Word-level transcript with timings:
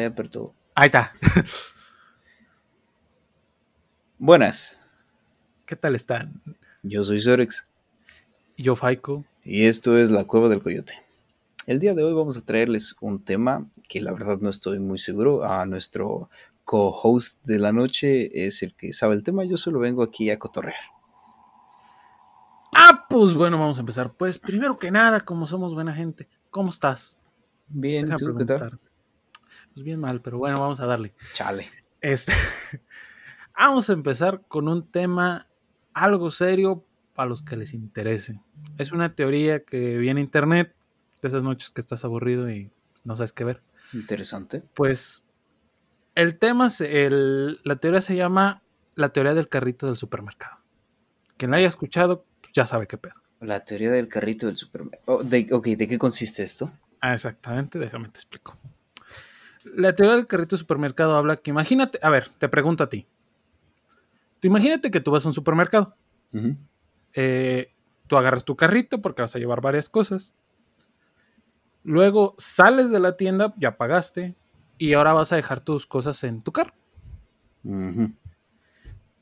pantalla, 0.00 0.52
Ahí 0.74 0.86
está. 0.86 1.12
Buenas, 4.18 4.78
¿Qué 5.66 5.76
tal 5.76 5.94
están? 5.94 6.40
yo 6.82 7.04
soy 7.04 7.20
Sorex 7.20 7.66
Yo, 8.56 8.76
Faico. 8.76 9.24
y 9.44 9.64
esto 9.64 9.98
es 9.98 10.10
La 10.10 10.24
Cueva 10.24 10.48
del 10.48 10.62
Coyote. 10.62 10.94
El 11.66 11.78
día 11.78 11.94
de 11.94 12.02
hoy 12.04 12.12
vamos 12.12 12.36
a 12.36 12.44
traerles 12.44 12.94
un 13.00 13.22
tema 13.22 13.66
que 13.88 14.00
la 14.00 14.12
verdad 14.12 14.38
no 14.40 14.50
estoy 14.50 14.78
muy 14.80 14.98
seguro. 14.98 15.44
A 15.44 15.64
nuestro 15.64 16.28
co-host 16.64 17.40
de 17.44 17.58
la 17.58 17.72
noche 17.72 18.46
es 18.46 18.62
el 18.62 18.74
que 18.74 18.92
sabe 18.92 19.14
el 19.14 19.22
tema, 19.22 19.44
yo 19.44 19.56
solo 19.56 19.78
vengo 19.78 20.02
aquí 20.02 20.30
a 20.30 20.38
cotorrear. 20.38 20.80
Ah, 22.74 23.06
pues 23.08 23.34
bueno, 23.34 23.58
vamos 23.58 23.76
a 23.78 23.80
empezar. 23.80 24.12
Pues 24.12 24.38
primero 24.38 24.78
que 24.78 24.90
nada, 24.90 25.20
como 25.20 25.46
somos 25.46 25.74
buena 25.74 25.94
gente, 25.94 26.28
¿cómo 26.50 26.70
estás? 26.70 27.18
Bien, 27.68 28.08
¿tú 28.16 28.34
qué 28.36 28.44
tal? 28.44 28.80
Pues 29.74 29.84
bien 29.84 30.00
mal, 30.00 30.20
pero 30.20 30.38
bueno, 30.38 30.60
vamos 30.60 30.80
a 30.80 30.86
darle. 30.86 31.14
Chale. 31.32 31.70
Este, 32.00 32.32
vamos 33.56 33.88
a 33.90 33.92
empezar 33.92 34.42
con 34.48 34.68
un 34.68 34.86
tema 34.90 35.46
algo 35.94 36.30
serio 36.30 36.84
para 37.14 37.28
los 37.28 37.42
que 37.42 37.56
les 37.56 37.74
interese. 37.74 38.40
Es 38.78 38.92
una 38.92 39.14
teoría 39.14 39.64
que 39.64 39.98
viene 39.98 40.20
en 40.20 40.26
internet, 40.26 40.74
de 41.20 41.28
esas 41.28 41.42
noches 41.44 41.70
que 41.70 41.80
estás 41.80 42.04
aburrido 42.04 42.50
y 42.50 42.70
no 43.04 43.14
sabes 43.14 43.32
qué 43.32 43.44
ver. 43.44 43.62
Interesante. 43.92 44.62
Pues 44.74 45.26
el 46.14 46.38
tema, 46.38 46.68
se- 46.70 47.06
el- 47.06 47.60
la 47.64 47.76
teoría 47.76 48.00
se 48.00 48.16
llama 48.16 48.62
la 48.94 49.10
teoría 49.10 49.34
del 49.34 49.48
carrito 49.48 49.86
del 49.86 49.96
supermercado. 49.96 50.58
Quien 51.36 51.50
la 51.50 51.58
haya 51.58 51.68
escuchado, 51.68 52.24
pues 52.40 52.52
ya 52.52 52.66
sabe 52.66 52.86
qué 52.86 52.98
pedo. 52.98 53.14
La 53.40 53.64
teoría 53.64 53.90
del 53.90 54.08
carrito 54.08 54.46
del 54.46 54.56
supermercado. 54.56 55.22
de, 55.24 55.48
ok, 55.52 55.66
¿de 55.68 55.88
qué 55.88 55.98
consiste 55.98 56.42
esto? 56.42 56.72
Ah, 57.00 57.14
exactamente, 57.14 57.78
déjame 57.78 58.08
te 58.08 58.18
explico. 58.18 58.56
La 59.64 59.94
teoría 59.94 60.16
del 60.16 60.26
carrito 60.26 60.56
del 60.56 60.60
supermercado 60.60 61.16
habla 61.16 61.36
que 61.36 61.50
imagínate, 61.50 61.98
a 62.02 62.10
ver, 62.10 62.28
te 62.38 62.48
pregunto 62.48 62.84
a 62.84 62.88
ti. 62.88 63.06
Tú 64.40 64.48
imagínate 64.48 64.90
que 64.90 65.00
tú 65.00 65.10
vas 65.10 65.24
a 65.24 65.28
un 65.28 65.32
supermercado. 65.32 65.96
Eh, 67.14 67.72
tú 68.06 68.16
agarras 68.16 68.44
tu 68.44 68.56
carrito 68.56 69.00
porque 69.00 69.22
vas 69.22 69.36
a 69.36 69.38
llevar 69.38 69.60
varias 69.60 69.88
cosas. 69.88 70.34
Luego 71.84 72.34
sales 72.38 72.90
de 72.90 73.00
la 73.00 73.16
tienda, 73.16 73.52
ya 73.56 73.76
pagaste, 73.76 74.34
y 74.78 74.94
ahora 74.94 75.12
vas 75.12 75.32
a 75.32 75.36
dejar 75.36 75.60
tus 75.60 75.86
cosas 75.86 76.24
en 76.24 76.42
tu 76.42 76.52
carro. 76.52 76.74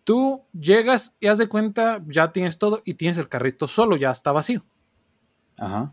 Tú 0.05 0.45
llegas 0.53 1.17
y 1.21 1.27
haz 1.27 1.37
de 1.37 1.49
cuenta, 1.49 2.03
ya 2.07 2.33
tienes 2.33 2.59
todo 2.59 2.81
y 2.85 2.95
tienes 2.95 3.19
el 3.19 3.29
carrito 3.29 3.69
solo, 3.69 3.97
ya 3.97 4.11
está 4.11 4.33
vacío. 4.33 4.65
Ajá. 5.59 5.93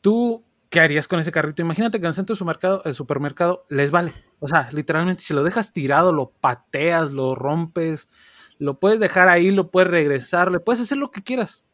¿Tú 0.00 0.44
qué 0.76 0.80
harías 0.80 1.08
con 1.08 1.18
ese 1.18 1.32
carrito? 1.32 1.62
Imagínate 1.62 1.98
que 1.98 2.04
en 2.04 2.08
el 2.08 2.14
centro 2.14 2.34
de 2.34 2.38
supermercado, 2.38 2.82
el 2.84 2.92
supermercado 2.92 3.64
les 3.70 3.90
vale. 3.90 4.12
O 4.40 4.46
sea, 4.46 4.68
literalmente, 4.72 5.22
si 5.22 5.32
lo 5.32 5.42
dejas 5.42 5.72
tirado, 5.72 6.12
lo 6.12 6.32
pateas, 6.32 7.12
lo 7.12 7.34
rompes, 7.34 8.10
lo 8.58 8.78
puedes 8.78 9.00
dejar 9.00 9.30
ahí, 9.30 9.50
lo 9.50 9.70
puedes 9.70 9.90
regresar, 9.90 10.52
le 10.52 10.60
puedes 10.60 10.82
hacer 10.82 10.98
lo 10.98 11.10
que 11.10 11.22
quieras. 11.22 11.64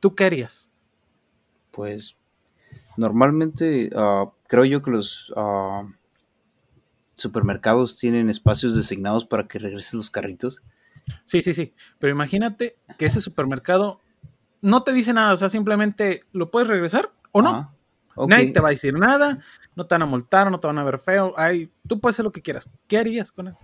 ¿Tú 0.00 0.16
qué 0.16 0.24
harías? 0.24 0.68
Pues 1.70 2.16
normalmente 2.96 3.88
ah, 3.94 4.32
creo 4.48 4.64
yo 4.64 4.82
que 4.82 4.90
los 4.90 5.32
ah, 5.36 5.88
supermercados 7.14 7.98
tienen 7.98 8.30
espacios 8.30 8.74
designados 8.74 9.26
para 9.26 9.46
que 9.46 9.60
regresen 9.60 9.98
los 9.98 10.10
carritos. 10.10 10.60
Sí, 11.24 11.40
sí, 11.40 11.54
sí. 11.54 11.72
Pero 12.00 12.12
imagínate 12.12 12.78
que 12.98 13.06
ese 13.06 13.20
supermercado 13.20 14.00
no 14.60 14.82
te 14.82 14.92
dice 14.92 15.12
nada, 15.12 15.34
o 15.34 15.36
sea, 15.36 15.48
simplemente 15.48 16.22
lo 16.32 16.50
puedes 16.50 16.68
regresar 16.68 17.12
o 17.30 17.42
no. 17.42 17.50
Ajá. 17.50 17.74
Nadie 18.26 18.52
te 18.52 18.60
va 18.60 18.68
a 18.68 18.70
decir 18.70 18.94
nada, 18.94 19.38
no 19.76 19.86
te 19.86 19.94
van 19.94 20.02
a 20.02 20.06
multar, 20.06 20.50
no 20.50 20.58
te 20.58 20.66
van 20.66 20.78
a 20.78 20.84
ver 20.84 20.98
feo. 20.98 21.34
Ay, 21.36 21.70
tú 21.86 22.00
puedes 22.00 22.16
hacer 22.16 22.24
lo 22.24 22.32
que 22.32 22.42
quieras. 22.42 22.68
¿Qué 22.86 22.98
harías 22.98 23.30
con 23.30 23.48
él? 23.48 23.54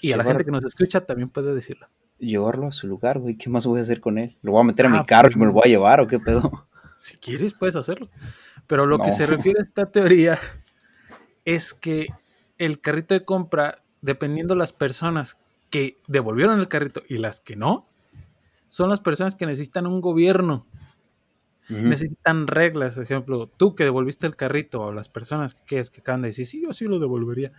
Y 0.00 0.12
a 0.12 0.16
la 0.16 0.24
gente 0.24 0.44
que 0.44 0.50
nos 0.50 0.64
escucha 0.64 1.00
también 1.00 1.28
puede 1.28 1.54
decirlo. 1.54 1.88
Llevarlo 2.18 2.68
a 2.68 2.72
su 2.72 2.86
lugar, 2.86 3.18
güey. 3.18 3.36
¿Qué 3.36 3.50
más 3.50 3.66
voy 3.66 3.78
a 3.80 3.82
hacer 3.82 4.00
con 4.00 4.18
él? 4.18 4.36
¿Lo 4.42 4.52
voy 4.52 4.60
a 4.60 4.64
meter 4.64 4.86
a 4.86 4.90
Ah, 4.90 5.00
mi 5.00 5.04
carro 5.04 5.30
y 5.32 5.36
me 5.36 5.46
lo 5.46 5.52
voy 5.52 5.62
a 5.64 5.68
llevar 5.68 6.00
o 6.00 6.06
qué 6.06 6.18
pedo? 6.18 6.66
Si 6.96 7.16
quieres, 7.18 7.54
puedes 7.54 7.74
hacerlo. 7.74 8.08
Pero 8.68 8.86
lo 8.86 8.98
que 9.00 9.12
se 9.12 9.26
refiere 9.26 9.58
a 9.58 9.64
esta 9.64 9.90
teoría 9.90 10.38
es 11.44 11.74
que 11.74 12.06
el 12.56 12.80
carrito 12.80 13.14
de 13.14 13.24
compra, 13.24 13.82
dependiendo 14.00 14.54
las 14.54 14.72
personas 14.72 15.38
que 15.70 15.98
devolvieron 16.06 16.60
el 16.60 16.68
carrito 16.68 17.02
y 17.08 17.18
las 17.18 17.40
que 17.40 17.56
no, 17.56 17.86
son 18.68 18.90
las 18.90 19.00
personas 19.00 19.34
que 19.34 19.44
necesitan 19.44 19.86
un 19.86 20.00
gobierno, 20.00 20.66
Necesitan 21.68 22.46
reglas. 22.46 22.94
Por 22.96 23.04
ejemplo, 23.04 23.46
tú 23.56 23.74
que 23.74 23.84
devolviste 23.84 24.26
el 24.26 24.36
carrito 24.36 24.80
o 24.82 24.92
las 24.92 25.08
personas 25.08 25.54
que, 25.54 25.82
que 25.82 26.00
acaban 26.00 26.22
de 26.22 26.28
decir, 26.28 26.46
sí, 26.46 26.62
yo 26.62 26.72
sí 26.72 26.86
lo 26.86 26.98
devolvería. 26.98 27.52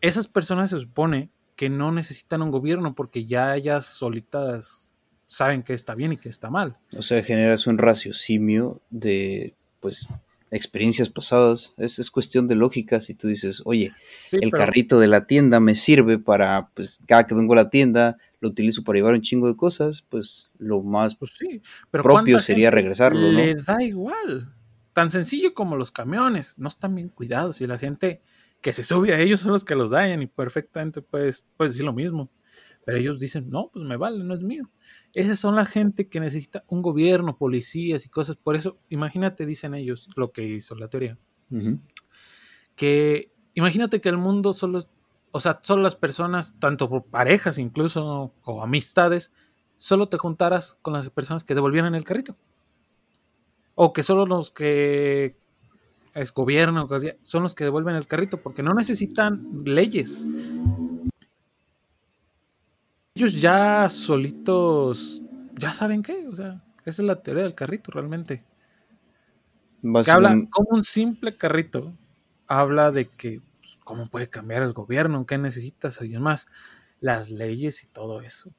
Esas 0.00 0.28
personas 0.28 0.70
se 0.70 0.78
supone 0.78 1.30
que 1.56 1.68
no 1.68 1.92
necesitan 1.92 2.40
un 2.42 2.50
gobierno 2.50 2.94
porque 2.94 3.26
ya 3.26 3.54
ellas 3.56 3.84
solitas 3.84 4.88
saben 5.26 5.62
que 5.62 5.74
está 5.74 5.94
bien 5.94 6.12
y 6.12 6.16
que 6.16 6.28
está 6.30 6.48
mal. 6.50 6.78
O 6.96 7.02
sea, 7.02 7.22
generas 7.22 7.66
un 7.66 7.76
raciocinio 7.78 8.80
de, 8.90 9.54
pues, 9.80 10.08
experiencias 10.50 11.10
pasadas. 11.10 11.74
Es, 11.76 11.98
es 11.98 12.10
cuestión 12.10 12.48
de 12.48 12.54
lógica. 12.56 13.00
Si 13.00 13.14
tú 13.14 13.28
dices, 13.28 13.62
oye, 13.66 13.92
Sí, 14.22 14.36
el 14.40 14.50
pero- 14.50 14.64
carrito 14.64 14.98
de 14.98 15.06
la 15.08 15.26
tienda 15.26 15.60
me 15.60 15.74
sirve 15.76 16.18
para, 16.18 16.70
pues, 16.74 17.00
cada 17.06 17.26
que 17.26 17.34
vengo 17.34 17.52
a 17.52 17.56
la 17.56 17.70
tienda, 17.70 18.16
lo 18.40 18.48
utilizo 18.48 18.82
para 18.82 18.98
llevar 18.98 19.14
un 19.14 19.20
chingo 19.20 19.48
de 19.48 19.56
cosas, 19.56 20.02
pues, 20.08 20.50
lo 20.58 20.82
más 20.82 21.14
Pues 21.14 21.32
sí, 21.38 21.62
pero 21.90 22.02
propio 22.02 22.34
¿cuánta 22.34 22.40
sería 22.40 22.70
regresarlo, 22.70 23.20
¿no? 23.20 23.32
Le 23.32 23.54
da 23.54 23.82
igual. 23.82 24.54
Tan 24.92 25.10
sencillo 25.10 25.54
como 25.54 25.76
los 25.76 25.92
camiones. 25.92 26.58
No 26.58 26.68
están 26.68 26.94
bien 26.94 27.10
cuidados 27.10 27.60
y 27.60 27.66
la 27.66 27.78
gente 27.78 28.22
que 28.60 28.72
se 28.72 28.82
sube 28.82 29.14
a 29.14 29.20
ellos 29.20 29.40
son 29.40 29.52
los 29.52 29.64
que 29.64 29.74
los 29.74 29.90
dañan 29.90 30.22
y 30.22 30.26
perfectamente 30.26 31.00
puedes, 31.02 31.46
puedes 31.56 31.72
decir 31.72 31.84
lo 31.84 31.92
mismo. 31.92 32.30
Pero 32.84 32.98
ellos 32.98 33.18
dicen, 33.18 33.50
no, 33.50 33.70
pues 33.72 33.84
me 33.84 33.96
vale, 33.96 34.24
no 34.24 34.34
es 34.34 34.42
mío. 34.42 34.70
Esas 35.12 35.38
son 35.38 35.54
la 35.54 35.66
gente 35.66 36.08
que 36.08 36.18
necesita 36.18 36.64
un 36.66 36.82
gobierno, 36.82 37.36
policías 37.36 38.06
y 38.06 38.08
cosas. 38.08 38.36
Por 38.36 38.56
eso, 38.56 38.78
imagínate, 38.88 39.46
dicen 39.46 39.74
ellos, 39.74 40.08
lo 40.16 40.32
que 40.32 40.44
hizo 40.44 40.74
la 40.74 40.88
teoría. 40.88 41.18
Que 42.74 43.32
imagínate 43.54 44.00
que 44.00 44.08
el 44.08 44.16
mundo 44.16 44.52
solo, 44.54 44.82
o 45.32 45.40
sea, 45.40 45.60
solo 45.62 45.82
las 45.82 45.96
personas, 45.96 46.54
tanto 46.58 46.88
por 46.88 47.04
parejas 47.04 47.58
incluso, 47.58 48.32
o 48.44 48.62
amistades, 48.62 49.32
solo 49.76 50.08
te 50.08 50.18
juntaras 50.18 50.74
con 50.82 50.92
las 50.94 51.08
personas 51.10 51.44
que 51.44 51.54
devolvieran 51.54 51.94
el 51.94 52.04
carrito. 52.04 52.36
O 53.74 53.92
que 53.92 54.02
solo 54.02 54.26
los 54.26 54.50
que 54.50 55.36
es 56.14 56.34
gobierno 56.34 56.88
son 57.22 57.42
los 57.42 57.54
que 57.54 57.64
devuelven 57.64 57.96
el 57.96 58.06
carrito, 58.06 58.42
porque 58.42 58.62
no 58.62 58.74
necesitan 58.74 59.62
leyes. 59.64 60.26
Ellos 63.14 63.40
ya 63.40 63.88
solitos, 63.88 65.22
ya 65.58 65.72
saben 65.72 66.02
qué, 66.02 66.26
o 66.28 66.34
sea, 66.34 66.64
esa 66.84 67.02
es 67.02 67.06
la 67.06 67.22
teoría 67.22 67.44
del 67.44 67.54
carrito 67.54 67.90
realmente 67.90 68.44
que 70.04 70.10
habla 70.10 70.46
como 70.50 70.68
un 70.70 70.84
simple 70.84 71.36
carrito, 71.36 71.92
habla 72.46 72.90
de 72.90 73.08
que 73.08 73.40
cómo 73.90 74.06
puede 74.06 74.30
cambiar 74.30 74.62
el 74.62 74.72
gobierno, 74.72 75.26
qué 75.26 75.36
necesitas 75.36 76.00
y 76.00 76.06
demás, 76.10 76.46
las 77.00 77.28
leyes 77.32 77.82
y 77.82 77.88
todo 77.88 78.20
eso. 78.20 78.52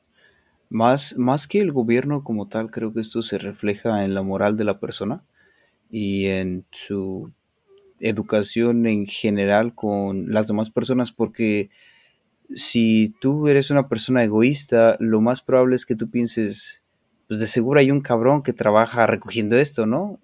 Más, 0.70 1.16
más 1.18 1.48
que 1.48 1.62
el 1.62 1.72
gobierno 1.72 2.22
como 2.22 2.50
tal, 2.50 2.70
creo 2.70 2.92
que 2.92 3.00
esto 3.00 3.24
se 3.24 3.38
refleja 3.38 4.04
en 4.04 4.14
la 4.14 4.24
moral 4.24 4.58
de 4.58 4.66
la 4.66 4.82
persona 4.82 5.24
y 5.90 6.26
en 6.26 6.66
su 6.72 7.32
educación 8.02 8.86
en 8.88 9.06
general 9.06 9.74
con 9.74 10.34
las 10.34 10.48
demás 10.48 10.70
personas, 10.70 11.14
porque 11.14 11.70
si 12.54 13.14
tú 13.22 13.48
eres 13.48 13.72
una 13.72 13.88
persona 13.88 14.26
egoísta, 14.26 14.98
lo 15.00 15.22
más 15.22 15.42
probable 15.42 15.78
es 15.78 15.86
que 15.86 15.96
tú 15.96 16.10
pienses, 16.10 16.82
pues 17.30 17.40
de 17.40 17.48
seguro 17.48 17.80
hay 17.80 17.90
un 17.90 18.02
cabrón 18.02 18.44
que 18.44 18.52
trabaja 18.52 19.08
recogiendo 19.08 19.58
esto, 19.58 19.86
¿no? 19.86 20.20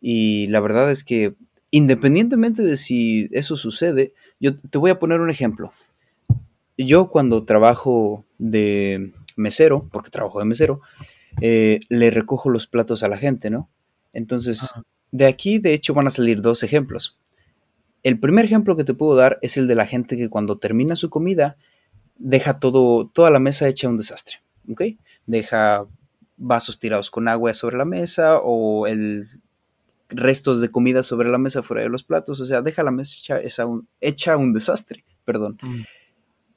Y 0.00 0.48
la 0.48 0.58
verdad 0.58 0.90
es 0.90 1.04
que 1.04 1.36
independientemente 1.70 2.62
de 2.62 2.76
si 2.76 3.28
eso 3.30 3.56
sucede, 3.56 4.12
yo 4.40 4.56
te 4.56 4.78
voy 4.78 4.90
a 4.90 4.98
poner 4.98 5.20
un 5.20 5.30
ejemplo. 5.30 5.72
Yo 6.76 7.10
cuando 7.10 7.44
trabajo 7.44 8.24
de 8.38 9.12
mesero, 9.36 9.88
porque 9.92 10.10
trabajo 10.10 10.38
de 10.38 10.46
mesero, 10.46 10.80
eh, 11.40 11.80
le 11.88 12.10
recojo 12.10 12.48
los 12.50 12.66
platos 12.66 13.02
a 13.02 13.08
la 13.08 13.18
gente, 13.18 13.50
¿no? 13.50 13.68
Entonces, 14.12 14.72
de 15.12 15.26
aquí 15.26 15.58
de 15.58 15.74
hecho 15.74 15.94
van 15.94 16.06
a 16.06 16.10
salir 16.10 16.40
dos 16.40 16.62
ejemplos. 16.62 17.18
El 18.02 18.18
primer 18.18 18.46
ejemplo 18.46 18.76
que 18.76 18.84
te 18.84 18.94
puedo 18.94 19.14
dar 19.14 19.38
es 19.42 19.58
el 19.58 19.68
de 19.68 19.74
la 19.74 19.86
gente 19.86 20.16
que 20.16 20.30
cuando 20.30 20.58
termina 20.58 20.96
su 20.96 21.10
comida 21.10 21.56
deja 22.16 22.58
todo, 22.58 23.08
toda 23.08 23.30
la 23.30 23.38
mesa 23.38 23.68
hecha 23.68 23.88
un 23.88 23.98
desastre, 23.98 24.38
¿ok? 24.68 24.82
Deja 25.26 25.86
vasos 26.36 26.78
tirados 26.78 27.10
con 27.10 27.28
agua 27.28 27.52
sobre 27.52 27.76
la 27.76 27.84
mesa 27.84 28.38
o 28.42 28.86
el 28.86 29.28
restos 30.10 30.60
de 30.60 30.70
comida 30.70 31.02
sobre 31.02 31.30
la 31.30 31.38
mesa 31.38 31.62
fuera 31.62 31.82
de 31.82 31.88
los 31.88 32.02
platos, 32.02 32.40
o 32.40 32.46
sea, 32.46 32.62
deja 32.62 32.82
la 32.82 32.90
mesa 32.90 33.40
hecha, 33.40 33.66
un, 33.66 33.88
hecha 34.00 34.36
un 34.36 34.52
desastre, 34.52 35.04
perdón. 35.24 35.58
Mm. 35.62 35.82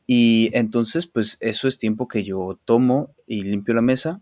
Y 0.05 0.49
entonces, 0.53 1.07
pues 1.07 1.37
eso 1.39 1.67
es 1.67 1.77
tiempo 1.77 2.07
que 2.07 2.23
yo 2.23 2.59
tomo 2.65 3.15
y 3.25 3.43
limpio 3.43 3.73
la 3.73 3.81
mesa. 3.81 4.21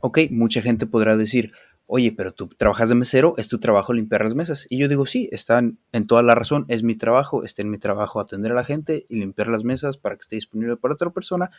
Ok, 0.00 0.18
mucha 0.30 0.60
gente 0.60 0.86
podrá 0.86 1.16
decir, 1.16 1.52
oye, 1.86 2.12
pero 2.12 2.34
tú 2.34 2.48
trabajas 2.48 2.88
de 2.88 2.94
mesero, 2.94 3.34
es 3.38 3.48
tu 3.48 3.58
trabajo 3.58 3.92
limpiar 3.92 4.24
las 4.24 4.34
mesas. 4.34 4.66
Y 4.68 4.78
yo 4.78 4.88
digo, 4.88 5.06
sí, 5.06 5.28
están 5.32 5.78
en 5.92 6.06
toda 6.06 6.22
la 6.22 6.34
razón, 6.34 6.66
es 6.68 6.82
mi 6.82 6.96
trabajo, 6.96 7.44
está 7.44 7.62
en 7.62 7.70
mi 7.70 7.78
trabajo 7.78 8.20
atender 8.20 8.52
a 8.52 8.56
la 8.56 8.64
gente 8.64 9.06
y 9.08 9.16
limpiar 9.16 9.48
las 9.48 9.64
mesas 9.64 9.96
para 9.96 10.16
que 10.16 10.22
esté 10.22 10.36
disponible 10.36 10.76
para 10.76 10.94
otra 10.94 11.10
persona. 11.10 11.50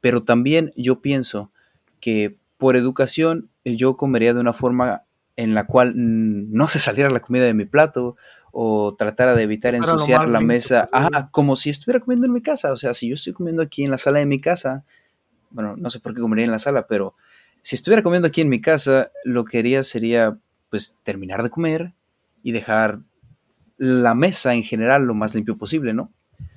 Pero 0.00 0.24
también 0.24 0.72
yo 0.76 1.00
pienso 1.00 1.52
que 2.00 2.36
por 2.58 2.76
educación 2.76 3.50
yo 3.64 3.96
comería 3.96 4.34
de 4.34 4.40
una 4.40 4.52
forma 4.52 5.04
en 5.38 5.54
la 5.54 5.66
cual 5.66 5.92
no 5.94 6.66
se 6.66 6.80
saliera 6.80 7.10
la 7.10 7.20
comida 7.20 7.44
de 7.44 7.54
mi 7.54 7.64
plato 7.64 8.16
o 8.50 8.96
tratara 8.96 9.36
de 9.36 9.44
evitar 9.44 9.76
ensuciar 9.76 10.28
la 10.28 10.40
mesa, 10.40 10.88
ah, 10.92 11.28
como 11.30 11.54
si 11.54 11.70
estuviera 11.70 12.00
comiendo 12.00 12.26
en 12.26 12.32
mi 12.32 12.42
casa. 12.42 12.72
O 12.72 12.76
sea, 12.76 12.92
si 12.92 13.08
yo 13.08 13.14
estoy 13.14 13.34
comiendo 13.34 13.62
aquí 13.62 13.84
en 13.84 13.92
la 13.92 13.98
sala 13.98 14.18
de 14.18 14.26
mi 14.26 14.40
casa, 14.40 14.84
bueno, 15.50 15.76
no 15.76 15.90
sé 15.90 16.00
por 16.00 16.12
qué 16.12 16.20
comería 16.20 16.44
en 16.44 16.50
la 16.50 16.58
sala, 16.58 16.88
pero 16.88 17.14
si 17.62 17.76
estuviera 17.76 18.02
comiendo 18.02 18.26
aquí 18.26 18.40
en 18.40 18.48
mi 18.48 18.60
casa, 18.60 19.12
lo 19.22 19.44
que 19.44 19.58
haría 19.58 19.84
sería 19.84 20.36
pues 20.70 20.96
terminar 21.04 21.44
de 21.44 21.50
comer 21.50 21.92
y 22.42 22.50
dejar 22.50 22.98
la 23.76 24.16
mesa 24.16 24.54
en 24.54 24.64
general 24.64 25.04
lo 25.04 25.14
más 25.14 25.36
limpio 25.36 25.56
posible, 25.56 25.94
¿no? 25.94 26.12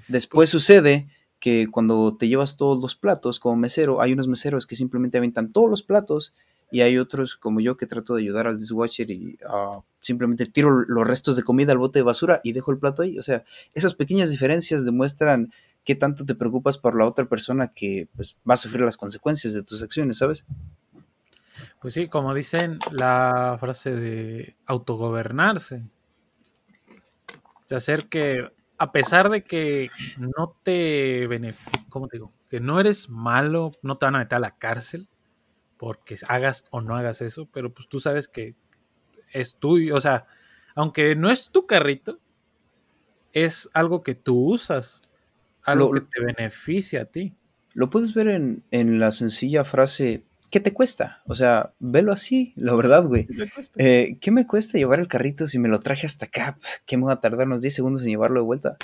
Después 0.08 0.50
sucede 0.50 1.08
que 1.40 1.68
cuando 1.70 2.18
te 2.18 2.28
llevas 2.28 2.58
todos 2.58 2.82
los 2.82 2.96
platos 2.96 3.40
como 3.40 3.58
mesero, 3.58 4.02
hay 4.02 4.14
unos 4.14 4.28
meseros 4.28 4.66
que 4.66 4.76
simplemente 4.76 5.20
aventan 5.20 5.52
todos 5.52 5.70
los 5.70 5.84
platos 5.84 6.34
y 6.72 6.82
hay 6.82 6.98
otros 6.98 7.36
como 7.36 7.60
yo 7.60 7.76
que 7.76 7.86
trato 7.86 8.16
de 8.16 8.22
ayudar 8.22 8.48
al 8.48 8.58
dishwasher 8.58 9.12
y 9.12 9.38
ah, 9.48 9.82
simplemente 10.00 10.46
tiro 10.46 10.70
los 10.88 11.06
restos 11.06 11.36
de 11.36 11.44
comida 11.44 11.74
al 11.74 11.78
bote 11.78 12.00
de 12.00 12.04
basura 12.04 12.40
y 12.44 12.54
dejo 12.54 12.72
el 12.72 12.80
plato 12.80 13.02
ahí. 13.02 13.20
O 13.20 13.24
sea, 13.24 13.44
esas 13.74 13.94
pequeñas 13.94 14.32
diferencias 14.32 14.86
demuestran 14.86 15.54
qué 15.84 15.96
tanto 15.96 16.26
te 16.26 16.34
preocupas 16.34 16.78
por 16.78 16.98
la 16.98 17.06
otra 17.06 17.26
persona 17.26 17.74
que 17.74 18.08
pues, 18.16 18.38
va 18.50 18.54
a 18.54 18.58
sufrir 18.58 18.82
las 18.82 18.96
consecuencias 18.96 19.54
de 19.54 19.64
tus 19.64 19.84
acciones, 19.84 20.18
¿sabes? 20.18 20.46
Pues 21.82 21.94
sí, 21.94 22.08
como 22.08 22.34
dicen 22.34 22.80
la 22.92 23.58
frase 23.60 23.94
de 23.94 24.56
autogobernarse. 24.66 25.84
Sea, 27.66 27.78
hacer 27.78 28.08
que, 28.08 28.50
a 28.78 28.92
pesar 28.94 29.30
de 29.30 29.44
que 29.44 29.90
no 30.18 30.56
te 30.64 31.28
beneficia, 31.28 31.86
¿cómo 31.90 32.08
te 32.08 32.18
digo? 32.18 32.32
Que 32.50 32.62
no 32.62 32.80
eres 32.80 33.10
malo, 33.10 33.72
no 33.82 33.98
te 33.98 34.06
van 34.06 34.16
a 34.16 34.20
meter 34.20 34.38
a 34.38 34.40
la 34.40 34.58
cárcel 34.58 35.10
porque 35.82 36.16
hagas 36.28 36.66
o 36.70 36.80
no 36.80 36.96
hagas 36.96 37.24
eso, 37.24 37.50
pero 37.52 37.74
pues 37.74 37.88
tú 37.88 38.00
sabes 38.00 38.28
que 38.28 38.54
es 39.32 39.56
tuyo, 39.56 39.96
o 39.96 40.00
sea, 40.00 40.28
aunque 40.76 41.16
no 41.16 41.32
es 41.32 41.50
tu 41.50 41.66
carrito, 41.66 42.20
es 43.34 43.68
algo 43.74 44.04
que 44.04 44.14
tú 44.14 44.54
usas, 44.54 45.02
algo 45.64 45.90
que 45.90 46.02
te 46.02 46.24
beneficia 46.24 47.02
a 47.02 47.06
ti. 47.06 47.34
Lo 47.74 47.90
puedes 47.90 48.14
ver 48.14 48.28
en, 48.28 48.64
en 48.70 49.00
la 49.00 49.12
sencilla 49.12 49.66
frase, 49.66 50.24
¿qué 50.52 50.60
te 50.60 50.72
cuesta? 50.72 51.24
O 51.26 51.34
sea, 51.34 51.74
velo 51.80 52.14
así, 52.14 52.54
la 52.58 52.76
verdad, 52.76 53.04
güey. 53.04 53.28
Eh, 53.78 54.18
¿Qué 54.22 54.30
me 54.30 54.46
cuesta 54.46 54.78
llevar 54.78 55.00
el 55.00 55.08
carrito 55.08 55.48
si 55.48 55.58
me 55.58 55.68
lo 55.68 55.80
traje 55.80 56.06
hasta 56.06 56.26
acá? 56.26 56.60
¿Qué 56.86 56.96
me 56.96 57.06
va 57.06 57.14
a 57.14 57.22
tardar 57.22 57.48
unos 57.48 57.62
10 57.62 57.74
segundos 57.74 58.04
en 58.04 58.10
llevarlo 58.10 58.42
de 58.42 58.46
vuelta? 58.46 58.78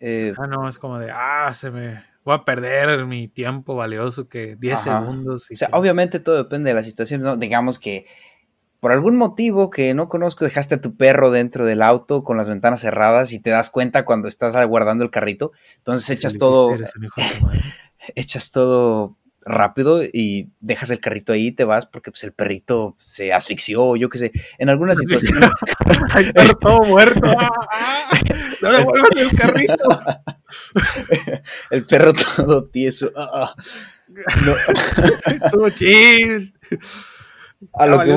Eh, 0.00 0.32
ah, 0.38 0.46
no, 0.46 0.66
es 0.66 0.78
como 0.78 0.98
de, 0.98 1.10
ah, 1.10 1.52
se 1.52 1.70
me, 1.70 2.02
voy 2.24 2.34
a 2.34 2.44
perder 2.44 3.06
mi 3.06 3.28
tiempo 3.28 3.74
valioso 3.74 4.28
que 4.28 4.56
10 4.56 4.80
segundos. 4.80 5.48
o 5.50 5.56
sea, 5.56 5.68
obviamente 5.72 6.20
todo 6.20 6.36
depende 6.36 6.70
de 6.70 6.74
la 6.74 6.82
situación, 6.82 7.20
¿no? 7.20 7.36
Digamos 7.36 7.78
que 7.78 8.06
por 8.80 8.90
algún 8.90 9.16
motivo 9.16 9.70
que 9.70 9.94
no 9.94 10.08
conozco 10.08 10.44
dejaste 10.44 10.74
a 10.74 10.80
tu 10.80 10.96
perro 10.96 11.30
dentro 11.30 11.64
del 11.64 11.82
auto 11.82 12.24
con 12.24 12.36
las 12.36 12.48
ventanas 12.48 12.80
cerradas 12.80 13.32
y 13.32 13.38
te 13.38 13.50
das 13.50 13.70
cuenta 13.70 14.04
cuando 14.04 14.26
estás 14.26 14.54
guardando 14.66 15.04
el 15.04 15.10
carrito, 15.10 15.52
entonces 15.76 16.10
echas 16.10 16.36
todo, 16.36 16.74
echas 18.16 18.50
todo 18.50 19.16
rápido 19.44 20.02
y 20.04 20.50
dejas 20.60 20.90
el 20.90 21.00
carrito 21.00 21.32
ahí 21.32 21.48
y 21.48 21.52
te 21.52 21.64
vas 21.64 21.86
porque 21.86 22.10
pues 22.10 22.24
el 22.24 22.32
perrito 22.32 22.96
se 22.98 23.32
asfixió, 23.32 23.96
yo 23.96 24.08
qué 24.08 24.18
sé, 24.18 24.32
en 24.58 24.68
alguna 24.68 24.94
situación. 24.94 25.40
Hay 26.14 26.32
perro 26.32 26.54
todo 26.54 26.80
muerto. 26.82 27.30
no 28.62 28.72
le 28.72 28.84
vuelvas 28.84 29.10
el 29.16 29.36
carrito. 29.36 29.74
el 31.70 31.84
perro 31.84 32.12
todo 32.12 32.64
tieso. 32.64 33.10
Ah, 33.16 33.54
ah. 33.56 33.62
todo 35.50 35.70
chill. 35.70 36.54
A 37.74 37.86
lo, 37.86 38.02
que, 38.02 38.12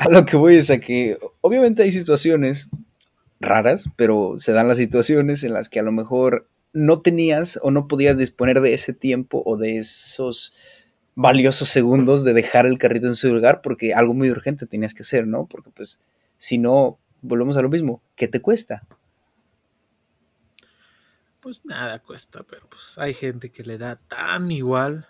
a 0.00 0.10
lo 0.10 0.26
que 0.26 0.36
voy 0.36 0.56
es 0.56 0.70
a 0.70 0.78
que 0.78 1.18
obviamente 1.40 1.82
hay 1.82 1.92
situaciones 1.92 2.68
raras, 3.40 3.88
pero 3.96 4.34
se 4.36 4.52
dan 4.52 4.68
las 4.68 4.76
situaciones 4.78 5.42
en 5.42 5.54
las 5.54 5.68
que 5.68 5.80
a 5.80 5.82
lo 5.82 5.92
mejor 5.92 6.46
no 6.72 7.00
tenías 7.00 7.58
o 7.62 7.70
no 7.70 7.88
podías 7.88 8.18
disponer 8.18 8.60
de 8.60 8.74
ese 8.74 8.92
tiempo 8.92 9.42
o 9.46 9.56
de 9.56 9.78
esos 9.78 10.54
valiosos 11.14 11.70
segundos 11.70 12.24
de 12.24 12.34
dejar 12.34 12.66
el 12.66 12.78
carrito 12.78 13.06
en 13.06 13.14
su 13.14 13.32
lugar 13.32 13.60
porque 13.62 13.94
algo 13.94 14.14
muy 14.14 14.30
urgente 14.30 14.66
tenías 14.66 14.94
que 14.94 15.02
hacer, 15.02 15.26
¿no? 15.26 15.46
Porque 15.46 15.70
pues 15.70 16.00
si 16.36 16.58
no, 16.58 16.98
volvemos 17.22 17.56
a 17.56 17.62
lo 17.62 17.68
mismo, 17.68 18.02
¿qué 18.16 18.28
te 18.28 18.40
cuesta? 18.40 18.86
Pues 21.48 21.64
nada 21.64 21.98
cuesta, 22.02 22.42
pero 22.42 22.68
pues 22.68 22.98
hay 22.98 23.14
gente 23.14 23.50
que 23.50 23.62
le 23.62 23.78
da 23.78 23.96
tan 23.96 24.50
igual. 24.50 25.08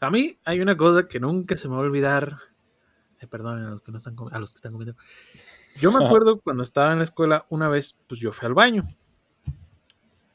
A 0.00 0.10
mí 0.10 0.36
hay 0.44 0.60
una 0.60 0.76
cosa 0.76 1.06
que 1.06 1.20
nunca 1.20 1.56
se 1.56 1.68
me 1.68 1.76
va 1.76 1.82
a 1.82 1.84
olvidar. 1.84 2.38
Eh, 3.20 3.28
perdón 3.28 3.64
a 3.64 3.70
los 3.70 3.80
que 3.80 3.92
no 3.92 3.96
están 3.96 4.16
a 4.32 4.40
los 4.40 4.50
que 4.50 4.56
están 4.56 4.72
comiendo. 4.72 4.96
Yo 5.76 5.92
me 5.92 6.04
acuerdo 6.04 6.40
cuando 6.40 6.64
estaba 6.64 6.90
en 6.90 6.98
la 6.98 7.04
escuela, 7.04 7.46
una 7.50 7.68
vez, 7.68 7.96
pues 8.08 8.20
yo 8.20 8.32
fui 8.32 8.46
al 8.46 8.54
baño. 8.54 8.84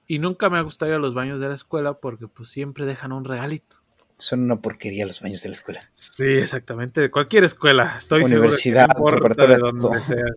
Y 0.08 0.20
nunca 0.20 0.50
me 0.50 0.58
ha 0.58 0.62
gustado 0.62 0.92
ir 0.92 0.96
a 0.96 1.00
los 1.00 1.14
baños 1.14 1.42
de 1.42 1.50
la 1.50 1.56
escuela 1.56 2.00
porque 2.00 2.30
pues 2.30 2.48
siempre 2.48 2.86
dejan 2.86 3.12
un 3.12 3.26
regalito. 3.26 3.76
Son 4.18 4.42
una 4.42 4.62
porquería 4.62 5.06
los 5.06 5.20
baños 5.20 5.44
de 5.44 5.50
la 5.50 5.56
escuela. 5.56 5.90
Sí, 5.92 6.30
exactamente. 6.30 7.02
De 7.02 7.12
cualquier 7.12 7.44
escuela. 7.44 7.96
Estoy 7.98 8.24
Universidad, 8.24 8.88
seguro 8.90 9.36
que 9.36 9.48
de 9.48 9.58
donde 9.58 10.02
sea. 10.02 10.28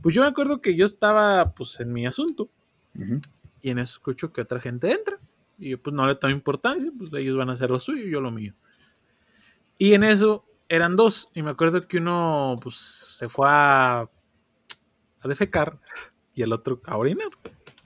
Pues 0.00 0.14
yo 0.14 0.22
me 0.22 0.28
acuerdo 0.28 0.62
que 0.62 0.74
yo 0.74 0.86
estaba 0.86 1.52
pues 1.52 1.78
en 1.80 1.92
mi 1.92 2.06
asunto. 2.06 2.48
Y 3.62 3.70
en 3.70 3.78
eso 3.78 3.94
escucho 3.94 4.32
que 4.32 4.42
otra 4.42 4.60
gente 4.60 4.92
entra. 4.92 5.18
Y 5.58 5.70
yo 5.70 5.82
pues 5.82 5.94
no 5.94 6.06
le 6.06 6.16
tomo 6.16 6.32
importancia. 6.32 6.90
Pues 6.96 7.12
ellos 7.14 7.36
van 7.36 7.50
a 7.50 7.54
hacer 7.54 7.70
lo 7.70 7.80
suyo 7.80 8.06
y 8.06 8.10
yo 8.10 8.20
lo 8.20 8.30
mío. 8.30 8.54
Y 9.78 9.94
en 9.94 10.02
eso 10.02 10.44
eran 10.68 10.96
dos. 10.96 11.30
Y 11.34 11.42
me 11.42 11.50
acuerdo 11.50 11.86
que 11.86 11.98
uno 11.98 12.58
pues 12.62 12.76
se 12.76 13.28
fue 13.28 13.46
a, 13.48 14.00
a 15.20 15.28
defecar 15.28 15.78
y 16.34 16.42
el 16.42 16.52
otro 16.52 16.80
a 16.84 16.96
orinar. 16.96 17.28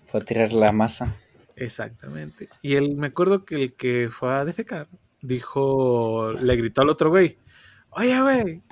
Fue 0.06 0.20
a 0.20 0.24
tirar 0.24 0.52
la 0.52 0.72
masa. 0.72 1.16
Exactamente. 1.56 2.48
Y 2.62 2.74
él, 2.74 2.96
me 2.96 3.08
acuerdo 3.08 3.44
que 3.44 3.62
el 3.62 3.74
que 3.74 4.08
fue 4.10 4.32
a 4.32 4.44
defecar 4.44 4.88
dijo, 5.22 6.32
le 6.32 6.56
gritó 6.56 6.82
al 6.82 6.90
otro 6.90 7.10
güey, 7.10 7.38
oye, 7.90 8.20
güey, 8.20 8.62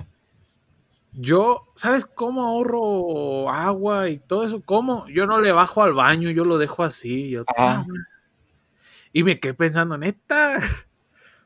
yo, 1.17 1.63
¿sabes 1.75 2.05
cómo 2.05 2.43
ahorro 2.43 3.49
agua 3.49 4.09
y 4.09 4.19
todo 4.19 4.45
eso? 4.45 4.61
¿Cómo? 4.63 5.07
Yo 5.07 5.25
no 5.25 5.39
le 5.41 5.51
bajo 5.51 5.81
al 5.81 5.93
baño, 5.93 6.29
yo 6.31 6.43
lo 6.43 6.57
dejo 6.57 6.83
así. 6.83 7.33
Y, 7.33 7.37
ah. 7.57 7.85
y 9.13 9.23
me 9.23 9.39
quedé 9.39 9.53
pensando, 9.53 9.97
neta. 9.97 10.57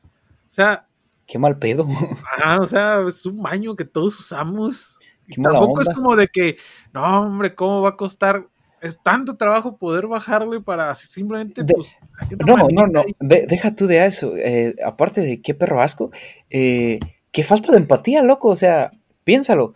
o 0.02 0.52
sea. 0.52 0.86
Qué 1.26 1.38
mal 1.38 1.58
pedo. 1.58 1.86
Ah, 2.42 2.58
o 2.60 2.66
sea, 2.66 3.02
es 3.06 3.26
un 3.26 3.42
baño 3.42 3.76
que 3.76 3.84
todos 3.84 4.18
usamos. 4.18 4.98
tampoco 5.42 5.82
es 5.82 5.88
como 5.90 6.16
de 6.16 6.26
que, 6.28 6.56
no, 6.92 7.22
hombre, 7.22 7.54
¿cómo 7.54 7.82
va 7.82 7.90
a 7.90 7.96
costar 7.96 8.48
es 8.80 8.98
tanto 9.02 9.36
trabajo 9.36 9.76
poder 9.76 10.06
bajarle 10.06 10.60
para 10.60 10.94
simplemente 10.94 11.62
pues, 11.64 11.98
no 12.46 12.56
no 12.56 12.86
no 12.86 13.04
deja 13.20 13.76
tú 13.76 13.86
de 13.86 14.06
eso 14.06 14.34
eh, 14.38 14.74
aparte 14.82 15.20
de 15.20 15.42
qué 15.42 15.52
perro 15.52 15.82
asco 15.82 16.10
eh, 16.48 16.98
qué 17.30 17.44
falta 17.44 17.72
de 17.72 17.76
empatía 17.76 18.22
loco 18.22 18.48
o 18.48 18.56
sea 18.56 18.90
piénsalo. 19.30 19.74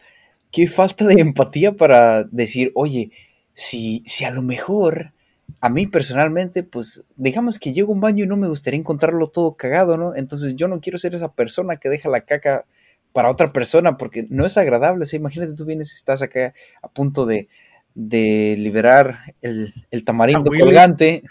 Qué 0.50 0.66
falta 0.66 1.06
de 1.06 1.20
empatía 1.20 1.76
para 1.76 2.24
decir 2.24 2.72
oye 2.74 3.12
si 3.52 4.02
si 4.04 4.24
a 4.24 4.32
lo 4.32 4.42
mejor 4.42 5.12
a 5.60 5.68
mí 5.68 5.86
personalmente 5.86 6.64
pues 6.64 7.04
digamos 7.14 7.60
que 7.60 7.72
llego 7.72 7.92
a 7.92 7.94
un 7.94 8.00
baño 8.00 8.24
y 8.24 8.26
no 8.26 8.36
me 8.36 8.48
gustaría 8.48 8.80
encontrarlo 8.80 9.28
todo 9.28 9.54
cagado 9.54 9.96
no 9.96 10.16
entonces 10.16 10.56
yo 10.56 10.66
no 10.66 10.80
quiero 10.80 10.98
ser 10.98 11.14
esa 11.14 11.32
persona 11.34 11.76
que 11.76 11.88
deja 11.88 12.08
la 12.08 12.22
caca 12.22 12.64
para 13.12 13.30
otra 13.30 13.52
persona 13.52 13.96
porque 13.96 14.26
no 14.28 14.44
es 14.44 14.58
agradable. 14.58 15.04
O 15.04 15.06
sea 15.06 15.20
imagínate 15.20 15.54
tú 15.54 15.64
vienes 15.64 15.92
y 15.92 15.94
estás 15.94 16.20
acá 16.20 16.52
a 16.82 16.88
punto 16.88 17.26
de 17.26 17.48
de 17.94 18.56
liberar 18.58 19.36
el, 19.40 19.72
tamarindo 20.04 20.50
colgante, 20.50 21.22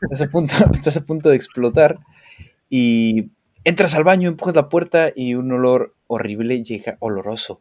estás 0.00 0.22
a, 0.22 0.30
punto, 0.30 0.54
estás 0.72 0.96
a 0.96 1.04
punto 1.04 1.28
de 1.28 1.36
explotar 1.36 1.98
y 2.70 3.32
entras 3.64 3.94
al 3.94 4.04
baño, 4.04 4.30
empujas 4.30 4.54
la 4.54 4.70
puerta 4.70 5.12
y 5.14 5.34
un 5.34 5.52
olor 5.52 5.94
horrible 6.06 6.62
llega, 6.62 6.96
oloroso. 7.00 7.60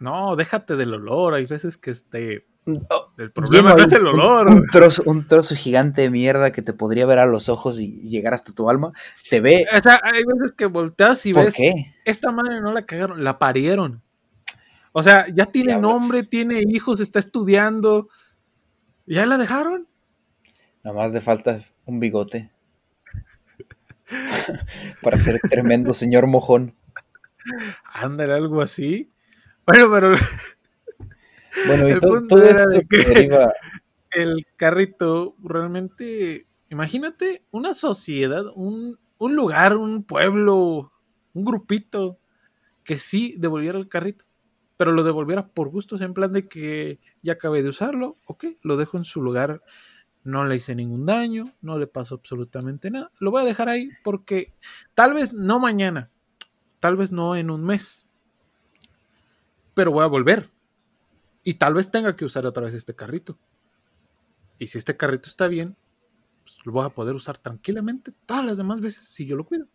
No, 0.00 0.34
déjate 0.34 0.76
del 0.76 0.94
olor, 0.94 1.34
hay 1.34 1.46
veces 1.46 1.76
que 1.76 1.90
este... 1.90 2.46
el 3.18 3.32
problema 3.32 3.74
no 3.74 3.84
es 3.84 3.92
el 3.92 4.06
olor. 4.06 4.48
Un, 4.48 4.66
trozo, 4.66 5.02
un 5.04 5.28
trozo 5.28 5.54
gigante 5.54 6.02
de 6.02 6.10
mierda 6.10 6.52
que 6.52 6.62
te 6.62 6.72
podría 6.72 7.04
ver 7.04 7.18
a 7.18 7.26
los 7.26 7.50
ojos 7.50 7.78
y 7.78 8.00
llegar 8.00 8.32
hasta 8.32 8.52
tu 8.52 8.70
alma, 8.70 8.92
te 9.28 9.40
ve... 9.40 9.66
O 9.76 9.80
sea, 9.80 10.00
hay 10.02 10.24
veces 10.24 10.52
que 10.52 10.66
volteas 10.66 11.24
y 11.26 11.34
ves... 11.34 11.54
Esta 12.06 12.32
madre 12.32 12.62
no 12.62 12.72
la 12.72 12.86
cagaron, 12.86 13.22
la 13.22 13.38
parieron. 13.38 14.02
O 14.92 15.02
sea, 15.02 15.26
ya 15.28 15.46
tiene 15.46 15.78
nombre, 15.78 16.22
tiene 16.22 16.62
hijos, 16.66 17.00
está 17.00 17.18
estudiando. 17.18 18.08
¿Ya 19.06 19.26
la 19.26 19.36
dejaron? 19.36 19.86
Nada 20.82 20.96
más 20.96 21.12
de 21.12 21.20
falta 21.20 21.60
un 21.84 22.00
bigote. 22.00 22.50
Para 25.02 25.16
ser 25.16 25.38
tremendo 25.40 25.92
señor 25.92 26.26
mojón. 26.26 26.74
Ándale, 27.84 28.32
algo 28.32 28.62
así. 28.62 29.10
Bueno, 29.66 29.90
pero. 29.90 30.14
Bueno, 31.66 31.88
y 31.88 31.92
El 31.92 32.00
to- 32.00 32.08
punto 32.08 32.36
todo 32.36 32.44
era 32.44 32.58
esto 32.62 32.78
de 32.78 32.86
que- 32.86 32.96
deriva- 32.98 33.52
el 34.12 34.46
carrito 34.56 35.36
realmente. 35.42 36.46
Imagínate 36.68 37.44
una 37.50 37.74
sociedad, 37.74 38.44
un, 38.54 38.98
un 39.18 39.34
lugar, 39.36 39.76
un 39.76 40.04
pueblo, 40.04 40.92
un 41.34 41.44
grupito 41.44 42.18
que 42.84 42.96
sí 42.96 43.34
devolviera 43.38 43.78
el 43.78 43.88
carrito, 43.88 44.24
pero 44.76 44.92
lo 44.92 45.02
devolviera 45.02 45.48
por 45.48 45.68
gustos, 45.70 46.00
en 46.00 46.14
plan 46.14 46.32
de 46.32 46.48
que 46.48 47.00
ya 47.22 47.32
acabé 47.34 47.62
de 47.62 47.70
usarlo, 47.70 48.18
ok, 48.26 48.44
lo 48.62 48.76
dejo 48.76 48.98
en 48.98 49.04
su 49.04 49.20
lugar, 49.22 49.62
no 50.24 50.44
le 50.46 50.56
hice 50.56 50.74
ningún 50.76 51.06
daño, 51.06 51.52
no 51.60 51.78
le 51.78 51.86
pasó 51.88 52.16
absolutamente 52.16 52.90
nada, 52.90 53.10
lo 53.20 53.30
voy 53.32 53.42
a 53.42 53.46
dejar 53.46 53.68
ahí 53.68 53.90
porque 54.04 54.54
tal 54.94 55.14
vez 55.14 55.34
no 55.34 55.58
mañana, 55.58 56.10
tal 56.78 56.96
vez 56.96 57.10
no 57.12 57.36
en 57.36 57.50
un 57.50 57.64
mes, 57.64 58.06
pero 59.80 59.92
voy 59.92 60.04
a 60.04 60.08
volver 60.08 60.46
y 61.42 61.54
tal 61.54 61.72
vez 61.72 61.90
tenga 61.90 62.14
que 62.14 62.26
usar 62.26 62.44
otra 62.44 62.64
vez 62.64 62.74
este 62.74 62.94
carrito. 62.94 63.38
Y 64.58 64.66
si 64.66 64.76
este 64.76 64.94
carrito 64.94 65.30
está 65.30 65.48
bien, 65.48 65.74
pues 66.42 66.58
lo 66.66 66.72
voy 66.72 66.84
a 66.84 66.90
poder 66.90 67.14
usar 67.14 67.38
tranquilamente 67.38 68.12
todas 68.26 68.44
las 68.44 68.58
demás 68.58 68.82
veces 68.82 69.06
si 69.06 69.24
yo 69.24 69.36
lo 69.36 69.46
cuido. 69.46 69.68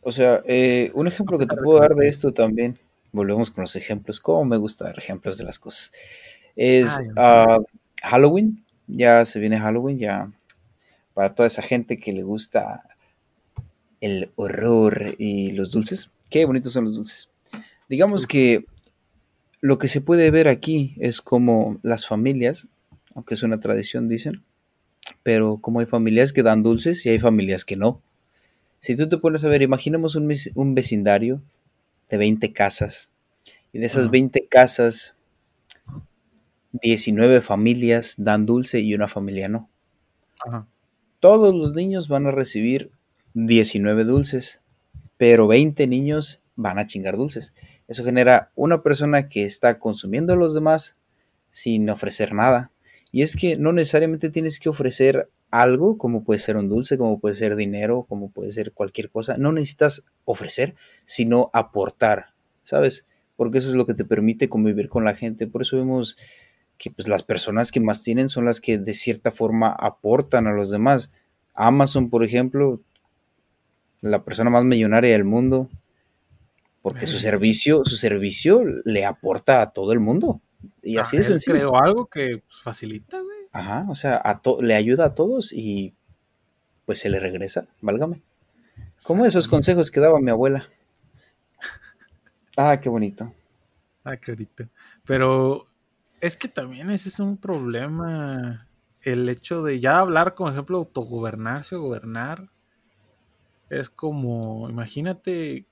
O 0.00 0.12
sea, 0.12 0.44
eh, 0.46 0.92
un 0.94 1.08
ejemplo 1.08 1.40
que 1.40 1.46
te 1.46 1.56
puedo 1.56 1.80
dar 1.80 1.96
de 1.96 2.06
esto 2.06 2.32
también, 2.32 2.78
volvemos 3.10 3.50
con 3.50 3.62
los 3.62 3.74
ejemplos, 3.74 4.20
cómo 4.20 4.44
me 4.44 4.58
gusta 4.58 4.84
dar 4.84 4.96
ejemplos 4.96 5.38
de 5.38 5.44
las 5.46 5.58
cosas, 5.58 5.90
es 6.54 6.96
Ay, 6.96 7.08
ah, 7.16 7.58
Halloween, 8.04 8.64
ya 8.86 9.24
se 9.24 9.40
viene 9.40 9.58
Halloween, 9.58 9.98
ya 9.98 10.30
para 11.14 11.34
toda 11.34 11.48
esa 11.48 11.62
gente 11.62 11.98
que 11.98 12.12
le 12.12 12.22
gusta 12.22 12.84
el 14.00 14.30
horror 14.36 15.16
y 15.18 15.50
los 15.50 15.72
dulces, 15.72 16.12
qué 16.30 16.44
bonitos 16.44 16.74
son 16.74 16.84
los 16.84 16.94
dulces. 16.94 17.32
Digamos 17.88 18.24
que 18.24 18.66
lo 19.60 19.78
que 19.78 19.88
se 19.88 20.00
puede 20.00 20.30
ver 20.30 20.48
aquí 20.48 20.94
es 20.98 21.20
como 21.20 21.78
las 21.82 22.06
familias, 22.06 22.68
aunque 23.14 23.34
es 23.34 23.42
una 23.42 23.60
tradición, 23.60 24.08
dicen, 24.08 24.44
pero 25.22 25.58
como 25.58 25.80
hay 25.80 25.86
familias 25.86 26.32
que 26.32 26.42
dan 26.42 26.62
dulces 26.62 27.04
y 27.06 27.10
hay 27.10 27.18
familias 27.18 27.64
que 27.64 27.76
no. 27.76 28.02
Si 28.80 28.94
tú 28.94 29.08
te 29.08 29.18
pones 29.18 29.44
a 29.44 29.48
ver, 29.48 29.62
imaginemos 29.62 30.14
un, 30.14 30.32
un 30.54 30.74
vecindario 30.74 31.42
de 32.08 32.16
20 32.16 32.52
casas 32.52 33.10
y 33.72 33.78
de 33.78 33.86
esas 33.86 34.04
Ajá. 34.04 34.12
20 34.12 34.46
casas, 34.48 35.14
19 36.72 37.40
familias 37.40 38.14
dan 38.18 38.46
dulce 38.46 38.80
y 38.80 38.94
una 38.94 39.08
familia 39.08 39.48
no. 39.48 39.68
Ajá. 40.46 40.66
Todos 41.20 41.52
los 41.54 41.74
niños 41.74 42.06
van 42.08 42.26
a 42.26 42.30
recibir 42.30 42.92
19 43.34 44.04
dulces, 44.04 44.60
pero 45.16 45.48
20 45.48 45.86
niños 45.88 46.42
van 46.58 46.78
a 46.78 46.86
chingar 46.86 47.16
dulces. 47.16 47.54
Eso 47.86 48.04
genera 48.04 48.50
una 48.56 48.82
persona 48.82 49.28
que 49.28 49.44
está 49.44 49.78
consumiendo 49.78 50.32
a 50.32 50.36
los 50.36 50.54
demás 50.54 50.96
sin 51.50 51.88
ofrecer 51.88 52.34
nada. 52.34 52.72
Y 53.12 53.22
es 53.22 53.36
que 53.36 53.56
no 53.56 53.72
necesariamente 53.72 54.28
tienes 54.28 54.58
que 54.58 54.68
ofrecer 54.68 55.30
algo, 55.50 55.96
como 55.96 56.24
puede 56.24 56.40
ser 56.40 56.56
un 56.56 56.68
dulce, 56.68 56.98
como 56.98 57.20
puede 57.20 57.36
ser 57.36 57.54
dinero, 57.54 58.04
como 58.08 58.30
puede 58.30 58.50
ser 58.50 58.72
cualquier 58.72 59.08
cosa. 59.08 59.38
No 59.38 59.52
necesitas 59.52 60.04
ofrecer, 60.24 60.74
sino 61.04 61.48
aportar, 61.54 62.34
¿sabes? 62.64 63.06
Porque 63.36 63.58
eso 63.58 63.68
es 63.68 63.76
lo 63.76 63.86
que 63.86 63.94
te 63.94 64.04
permite 64.04 64.48
convivir 64.48 64.88
con 64.88 65.04
la 65.04 65.14
gente. 65.14 65.46
Por 65.46 65.62
eso 65.62 65.76
vemos 65.76 66.16
que 66.76 66.90
pues, 66.90 67.06
las 67.06 67.22
personas 67.22 67.70
que 67.70 67.80
más 67.80 68.02
tienen 68.02 68.28
son 68.28 68.44
las 68.44 68.60
que 68.60 68.78
de 68.78 68.94
cierta 68.94 69.30
forma 69.30 69.70
aportan 69.70 70.48
a 70.48 70.52
los 70.52 70.70
demás. 70.70 71.12
Amazon, 71.54 72.10
por 72.10 72.24
ejemplo, 72.24 72.80
la 74.00 74.24
persona 74.24 74.50
más 74.50 74.64
millonaria 74.64 75.12
del 75.12 75.24
mundo, 75.24 75.70
porque 76.92 77.06
su 77.06 77.18
servicio, 77.18 77.84
su 77.84 77.96
servicio 77.96 78.62
le 78.84 79.04
aporta 79.04 79.62
a 79.62 79.70
todo 79.72 79.92
el 79.92 80.00
mundo. 80.00 80.40
Y 80.82 80.96
así 80.98 81.16
Ah, 81.16 81.20
de 81.20 81.24
sencillo. 81.24 81.54
creó 81.56 81.76
algo 81.82 82.06
que 82.06 82.42
pues, 82.46 82.60
facilita, 82.62 83.20
güey. 83.20 83.38
Ajá, 83.52 83.86
o 83.88 83.94
sea, 83.94 84.16
a 84.16 84.40
le 84.60 84.74
ayuda 84.74 85.06
a 85.06 85.14
todos 85.14 85.52
y 85.52 85.94
pues 86.84 86.98
se 87.00 87.10
le 87.10 87.20
regresa, 87.20 87.66
válgame. 87.80 88.22
Como 89.02 89.26
esos 89.26 89.46
consejos 89.48 89.90
que 89.90 90.00
daba 90.00 90.20
mi 90.20 90.30
abuela. 90.30 90.68
Ah, 92.56 92.80
qué 92.80 92.88
bonito. 92.88 93.32
Ah, 94.04 94.16
qué 94.16 94.32
ahorita. 94.32 94.68
Pero 95.04 95.68
es 96.20 96.36
que 96.36 96.48
también 96.48 96.90
ese 96.90 97.08
es 97.08 97.20
un 97.20 97.36
problema. 97.36 98.66
El 99.02 99.28
hecho 99.28 99.62
de 99.62 99.78
ya 99.80 99.98
hablar, 100.00 100.34
por 100.34 100.52
ejemplo, 100.52 100.78
autogobernarse 100.78 101.76
o 101.76 101.82
gobernar. 101.82 102.50
Es 103.70 103.90
como, 103.90 104.68
imagínate 104.68 105.66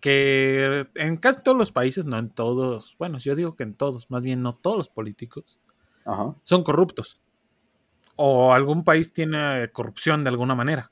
que 0.00 0.86
en 0.94 1.16
casi 1.18 1.42
todos 1.42 1.56
los 1.56 1.72
países, 1.72 2.06
no 2.06 2.18
en 2.18 2.30
todos, 2.30 2.96
bueno, 2.98 3.18
yo 3.18 3.34
digo 3.34 3.52
que 3.52 3.62
en 3.62 3.74
todos, 3.74 4.10
más 4.10 4.22
bien 4.22 4.42
no 4.42 4.54
todos 4.54 4.76
los 4.76 4.88
políticos, 4.88 5.60
Ajá. 6.04 6.34
son 6.44 6.64
corruptos. 6.64 7.20
O 8.16 8.52
algún 8.52 8.84
país 8.84 9.12
tiene 9.12 9.70
corrupción 9.72 10.24
de 10.24 10.30
alguna 10.30 10.54
manera. 10.54 10.90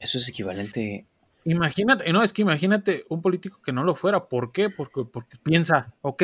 Eso 0.00 0.18
es 0.18 0.28
equivalente. 0.28 1.06
Imagínate, 1.44 2.10
no, 2.12 2.22
es 2.22 2.32
que 2.32 2.42
imagínate 2.42 3.04
un 3.08 3.20
político 3.20 3.60
que 3.62 3.72
no 3.72 3.84
lo 3.84 3.94
fuera. 3.94 4.28
¿Por 4.28 4.52
qué? 4.52 4.70
Porque, 4.70 5.04
porque 5.04 5.36
piensa, 5.38 5.94
ok, 6.02 6.22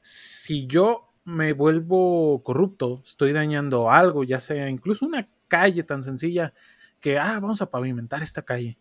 si 0.00 0.66
yo 0.66 1.08
me 1.24 1.52
vuelvo 1.52 2.42
corrupto, 2.42 3.00
estoy 3.04 3.32
dañando 3.32 3.90
algo, 3.90 4.24
ya 4.24 4.40
sea 4.40 4.68
incluso 4.68 5.06
una 5.06 5.28
calle 5.48 5.82
tan 5.82 6.02
sencilla 6.02 6.52
que, 7.00 7.18
ah, 7.18 7.38
vamos 7.40 7.62
a 7.62 7.70
pavimentar 7.70 8.22
esta 8.22 8.42
calle. 8.42 8.78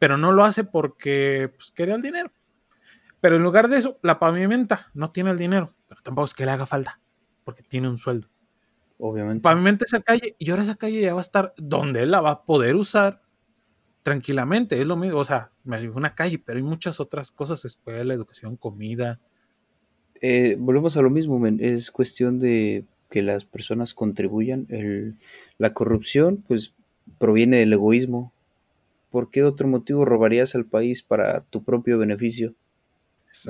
Pero 0.00 0.16
no 0.16 0.32
lo 0.32 0.44
hace 0.44 0.64
porque 0.64 1.50
pues, 1.56 1.70
quería 1.72 1.94
el 1.96 2.02
dinero. 2.02 2.30
Pero 3.20 3.36
en 3.36 3.42
lugar 3.44 3.68
de 3.68 3.78
eso, 3.78 3.98
la 4.02 4.18
pavimenta, 4.20 4.88
no 4.94 5.12
tiene 5.12 5.30
el 5.32 5.38
dinero, 5.38 5.74
pero 5.88 6.02
tampoco 6.02 6.26
es 6.26 6.34
que 6.34 6.46
le 6.46 6.52
haga 6.52 6.66
falta, 6.66 7.00
porque 7.44 7.62
tiene 7.64 7.88
un 7.88 7.98
sueldo. 7.98 8.28
Obviamente. 8.98 9.42
Pavimenta 9.42 9.84
esa 9.86 10.00
calle 10.02 10.36
y 10.38 10.50
ahora 10.50 10.62
esa 10.64 10.76
calle 10.76 11.00
ya 11.02 11.14
va 11.14 11.20
a 11.20 11.22
estar 11.22 11.54
donde 11.58 12.02
él 12.02 12.10
la 12.12 12.20
va 12.22 12.30
a 12.32 12.44
poder 12.44 12.76
usar 12.76 13.22
tranquilamente. 14.04 14.80
Es 14.80 14.86
lo 14.88 14.96
mismo, 14.96 15.18
o 15.20 15.24
sea, 15.26 15.52
me 15.64 15.80
digo 15.80 15.96
una 15.96 16.14
calle, 16.14 16.38
pero 16.38 16.58
hay 16.58 16.64
muchas 16.64 17.00
otras 17.00 17.30
cosas: 17.32 17.64
escuela, 17.66 18.14
educación, 18.14 18.56
comida. 18.56 19.20
Eh, 20.20 20.56
volvemos 20.58 20.96
a 20.96 21.02
lo 21.02 21.10
mismo, 21.10 21.38
men, 21.38 21.58
Es 21.62 21.90
cuestión 21.90 22.38
de 22.40 22.86
que 23.10 23.22
las 23.22 23.44
personas 23.44 23.94
contribuyan. 23.94 24.66
El- 24.70 25.16
la 25.58 25.74
corrupción, 25.74 26.44
pues, 26.48 26.74
proviene 27.18 27.58
del 27.58 27.72
egoísmo. 27.74 28.32
¿Por 29.10 29.30
qué 29.30 29.42
otro 29.44 29.68
motivo 29.68 30.04
robarías 30.04 30.54
al 30.54 30.66
país 30.66 31.02
para 31.02 31.40
tu 31.42 31.64
propio 31.64 31.98
beneficio? 31.98 32.54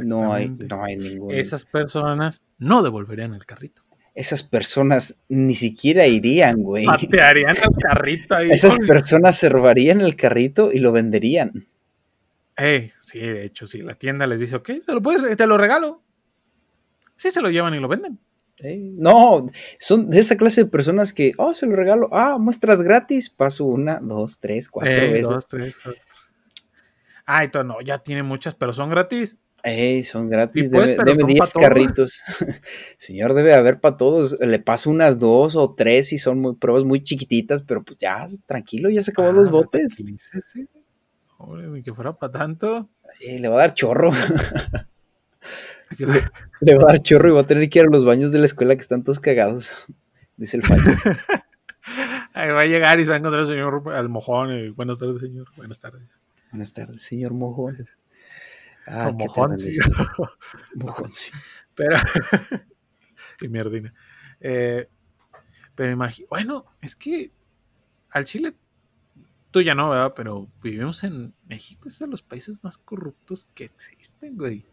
No 0.02 0.32
hay, 0.32 0.48
no 0.48 0.84
hay 0.84 0.96
ningún. 0.96 1.34
Esas 1.34 1.64
personas 1.64 2.42
no 2.58 2.82
devolverían 2.82 3.34
el 3.34 3.46
carrito. 3.46 3.82
Esas 4.14 4.42
personas 4.42 5.20
ni 5.28 5.54
siquiera 5.54 6.06
irían, 6.06 6.62
güey. 6.62 6.84
Patearían 6.84 7.56
el 7.56 7.76
carrito 7.80 8.34
ahí. 8.34 8.50
Esas 8.50 8.76
personas 8.78 9.36
se 9.38 9.48
robarían 9.48 10.00
el 10.00 10.16
carrito 10.16 10.72
y 10.72 10.80
lo 10.80 10.90
venderían. 10.90 11.68
Ey, 12.56 12.90
sí, 13.00 13.20
de 13.20 13.44
hecho, 13.44 13.68
sí. 13.68 13.82
La 13.82 13.94
tienda 13.94 14.26
les 14.26 14.40
dice, 14.40 14.56
ok, 14.56 14.70
te 14.84 14.92
lo, 14.92 15.00
puedes, 15.00 15.36
te 15.36 15.46
lo 15.46 15.56
regalo. 15.56 16.02
Sí, 17.14 17.30
se 17.30 17.40
lo 17.40 17.50
llevan 17.50 17.74
y 17.74 17.78
lo 17.78 17.86
venden. 17.86 18.18
¿Eh? 18.62 18.78
No, 18.94 19.46
son 19.78 20.10
de 20.10 20.18
esa 20.20 20.36
clase 20.36 20.64
de 20.64 20.70
personas 20.70 21.12
que, 21.12 21.32
oh, 21.38 21.54
se 21.54 21.66
lo 21.66 21.76
regalo, 21.76 22.08
ah, 22.12 22.38
muestras 22.38 22.82
gratis, 22.82 23.30
paso 23.30 23.64
una, 23.64 23.98
dos, 24.02 24.38
tres, 24.40 24.68
cuatro 24.68 24.92
Ey, 24.92 25.10
veces. 25.12 25.28
dos, 25.28 25.46
tres, 25.48 25.78
cuatro. 25.82 26.00
Ay, 27.26 27.48
to- 27.50 27.64
no, 27.64 27.80
ya 27.82 27.98
tiene 27.98 28.22
muchas, 28.22 28.54
pero 28.54 28.72
son 28.72 28.90
gratis. 28.90 29.36
Ey, 29.64 30.04
son 30.04 30.30
gratis, 30.30 30.70
pues, 30.72 30.94
son 30.94 31.26
10 31.26 31.38
pa' 31.40 31.46
todos. 31.46 31.62
carritos. 31.68 32.22
Señor, 32.96 33.34
debe 33.34 33.54
haber 33.54 33.80
para 33.80 33.96
todos. 33.96 34.38
Le 34.40 34.60
paso 34.60 34.88
unas 34.88 35.18
dos 35.18 35.56
o 35.56 35.74
tres 35.74 36.12
y 36.12 36.18
son 36.18 36.38
muy, 36.38 36.54
pruebas 36.54 36.84
muy 36.84 37.02
chiquititas, 37.02 37.62
pero 37.62 37.82
pues 37.84 37.98
ya, 37.98 38.28
tranquilo, 38.46 38.88
ya 38.88 39.02
se 39.02 39.10
acabó 39.10 39.30
Ah, 39.30 39.32
los 39.32 39.44
sea, 39.44 39.52
botes. 39.52 39.96
Hombre, 41.38 41.82
que 41.82 41.92
fuera 41.92 42.12
para 42.12 42.32
tanto. 42.32 42.88
Eh, 43.20 43.38
le 43.38 43.48
va 43.48 43.56
a 43.56 43.58
dar 43.58 43.74
chorro. 43.74 44.10
Le 46.60 46.76
va 46.76 46.82
a 46.82 46.92
dar 46.92 47.02
chorro 47.02 47.28
y 47.28 47.32
va 47.32 47.40
a 47.40 47.46
tener 47.46 47.68
que 47.68 47.78
ir 47.80 47.86
a 47.86 47.88
los 47.88 48.04
baños 48.04 48.32
de 48.32 48.38
la 48.38 48.46
escuela 48.46 48.74
que 48.74 48.80
están 48.80 49.02
todos 49.02 49.20
cagados. 49.20 49.86
Dice 50.36 50.56
el 50.56 50.62
fallo. 50.62 50.82
Ahí 52.34 52.50
va 52.50 52.60
a 52.60 52.66
llegar 52.66 53.00
y 53.00 53.04
se 53.04 53.10
va 53.10 53.16
a 53.16 53.18
encontrar 53.18 53.42
el 53.42 53.48
señor 53.48 53.82
al 53.92 54.08
mojón. 54.08 54.52
y, 54.52 54.68
Buenas 54.70 54.98
tardes, 54.98 55.20
señor. 55.20 55.48
Buenas 55.56 55.80
tardes. 55.80 56.20
Buenas 56.50 56.72
tardes, 56.72 57.02
señor 57.02 57.34
Mojón. 57.34 57.86
Ah, 58.86 59.12
mojón, 59.12 59.58
sí. 59.58 59.76
Mojón, 60.76 61.10
sí. 61.10 61.30
Pero. 61.74 61.96
y 63.40 63.48
mierdina. 63.48 63.92
Eh, 64.40 64.88
pero 65.74 65.92
imagínate. 65.92 66.28
Bueno, 66.30 66.66
es 66.80 66.96
que 66.96 67.32
al 68.10 68.24
Chile. 68.24 68.54
Tú 69.50 69.62
ya 69.62 69.74
no, 69.74 69.90
¿verdad? 69.90 70.12
Pero 70.14 70.50
vivimos 70.62 71.04
en 71.04 71.34
México, 71.46 71.88
es 71.88 71.98
de 71.98 72.06
los 72.06 72.22
países 72.22 72.62
más 72.62 72.76
corruptos 72.76 73.48
que 73.54 73.64
existen, 73.64 74.36
güey. 74.36 74.66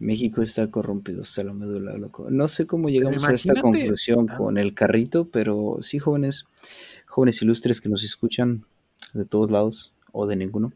México 0.00 0.40
está 0.40 0.70
corrompido 0.70 1.22
hasta 1.22 1.44
la 1.44 1.52
médula, 1.52 1.96
loco. 1.98 2.28
No 2.30 2.48
sé 2.48 2.66
cómo 2.66 2.88
llegamos 2.88 3.22
a 3.28 3.34
esta 3.34 3.60
conclusión 3.60 4.28
ah. 4.30 4.36
con 4.36 4.56
el 4.56 4.72
carrito, 4.72 5.28
pero 5.28 5.78
sí, 5.82 5.98
jóvenes, 5.98 6.46
jóvenes 7.06 7.40
ilustres 7.42 7.82
que 7.82 7.90
nos 7.90 8.02
escuchan 8.02 8.64
de 9.12 9.26
todos 9.26 9.50
lados 9.50 9.92
o 10.12 10.26
de 10.26 10.36
ninguno. 10.36 10.72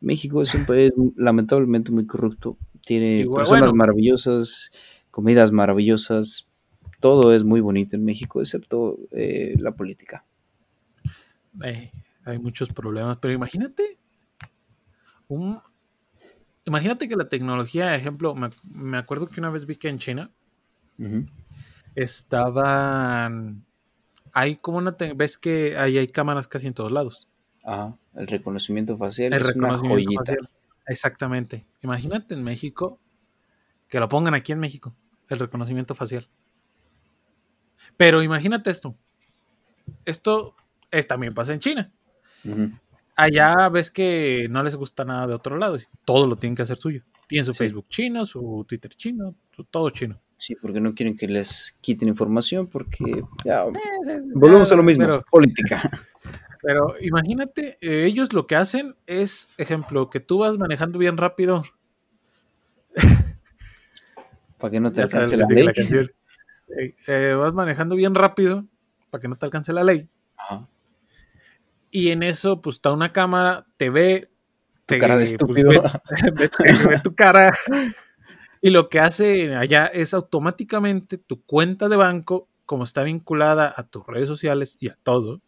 México 0.00 0.42
es 0.42 0.54
un 0.54 0.66
país 0.66 0.92
lamentablemente 1.16 1.90
muy 1.92 2.06
corrupto, 2.06 2.58
Tiene 2.84 3.26
personas 3.34 3.72
maravillosas, 3.72 4.70
comidas 5.10 5.50
maravillosas, 5.50 6.46
todo 7.00 7.34
es 7.34 7.44
muy 7.44 7.60
bonito 7.60 7.96
en 7.96 8.04
México, 8.04 8.40
excepto 8.40 8.98
eh, 9.12 9.54
la 9.58 9.74
política. 9.74 10.26
Eh, 11.64 11.90
hay 12.24 12.38
muchos 12.38 12.68
problemas, 12.70 13.16
pero 13.18 13.32
imagínate, 13.32 13.96
un, 15.28 15.58
imagínate 16.64 17.08
que 17.08 17.16
la 17.16 17.28
tecnología, 17.28 17.94
ejemplo, 17.94 18.34
me, 18.34 18.96
acuerdo 18.96 19.26
que 19.26 19.40
una 19.40 19.50
vez 19.50 19.66
vi 19.66 19.76
que 19.76 19.88
en 19.88 19.98
China 19.98 20.30
estaban, 21.94 23.64
hay 24.32 24.56
como 24.56 24.78
una, 24.78 24.96
ves 25.14 25.38
que 25.38 25.76
ahí 25.76 25.98
hay 25.98 26.08
cámaras 26.08 26.48
casi 26.48 26.66
en 26.66 26.74
todos 26.74 26.92
lados. 26.92 27.28
Ajá, 27.64 27.96
el 28.14 28.26
reconocimiento 28.26 28.96
facial. 28.96 29.32
El 29.32 29.40
reconocimiento 29.40 30.12
facial. 30.24 30.50
Exactamente. 30.86 31.66
Imagínate 31.82 32.34
en 32.34 32.42
México, 32.42 32.98
que 33.88 34.00
lo 34.00 34.08
pongan 34.08 34.34
aquí 34.34 34.52
en 34.52 34.58
México, 34.58 34.94
el 35.28 35.38
reconocimiento 35.38 35.94
facial. 35.94 36.28
Pero 37.96 38.22
imagínate 38.22 38.70
esto. 38.70 38.96
Esto 40.04 40.56
es, 40.90 41.06
también 41.06 41.34
pasa 41.34 41.52
en 41.52 41.60
China. 41.60 41.92
Allá 43.16 43.68
ves 43.68 43.90
que 43.90 44.46
no 44.50 44.62
les 44.62 44.76
gusta 44.76 45.04
nada 45.04 45.26
de 45.26 45.34
otro 45.34 45.56
lado. 45.58 45.76
Todo 46.04 46.26
lo 46.26 46.36
tienen 46.36 46.56
que 46.56 46.62
hacer 46.62 46.76
suyo. 46.76 47.02
Tienen 47.26 47.44
su 47.44 47.54
Facebook 47.54 47.86
chino, 47.88 48.24
su 48.24 48.64
Twitter 48.68 48.90
chino, 48.90 49.34
todo 49.70 49.90
chino. 49.90 50.20
Sí, 50.36 50.56
porque 50.56 50.80
no 50.80 50.94
quieren 50.94 51.16
que 51.16 51.28
les 51.28 51.74
quiten 51.80 52.08
información, 52.08 52.66
porque 52.66 53.22
ya 53.44 53.64
volvemos 54.34 54.72
a 54.72 54.76
lo 54.76 54.82
mismo, 54.82 55.22
política. 55.30 55.80
Pero 56.62 56.94
imagínate, 57.00 57.76
eh, 57.80 58.04
ellos 58.06 58.32
lo 58.32 58.46
que 58.46 58.54
hacen 58.54 58.94
es, 59.06 59.54
ejemplo, 59.58 60.10
que 60.10 60.20
tú 60.20 60.38
vas 60.38 60.58
manejando 60.58 60.98
bien 60.98 61.16
rápido. 61.16 61.64
Para 64.58 64.70
que 64.70 64.80
no 64.80 64.90
te 64.92 65.02
alcance 65.02 65.36
la 65.36 65.46
ley. 65.48 65.66
Eh, 66.78 66.94
eh, 67.06 67.34
vas 67.34 67.52
manejando 67.52 67.96
bien 67.96 68.14
rápido 68.14 68.66
para 69.10 69.20
que 69.20 69.28
no 69.28 69.36
te 69.36 69.44
alcance 69.44 69.72
la 69.72 69.84
ley. 69.84 70.08
Y 71.94 72.10
en 72.10 72.22
eso, 72.22 72.62
pues 72.62 72.76
está 72.76 72.90
una 72.90 73.12
cámara, 73.12 73.66
te 73.76 73.90
ve. 73.90 74.30
Tu 74.86 74.98
cara 74.98 75.16
de 75.16 75.20
pues, 75.20 75.32
estúpido. 75.32 75.70
ve, 76.34 77.00
tu 77.04 77.14
cara. 77.14 77.52
Y 78.62 78.70
lo 78.70 78.88
que 78.88 78.98
hace 78.98 79.54
allá 79.54 79.86
es 79.86 80.14
automáticamente 80.14 81.18
tu 81.18 81.42
cuenta 81.44 81.90
de 81.90 81.96
banco, 81.96 82.48
como 82.64 82.84
está 82.84 83.02
vinculada 83.02 83.72
a 83.76 83.86
tus 83.86 84.06
redes 84.06 84.26
sociales 84.26 84.78
y 84.80 84.88
a 84.88 84.96
todo, 85.02 85.42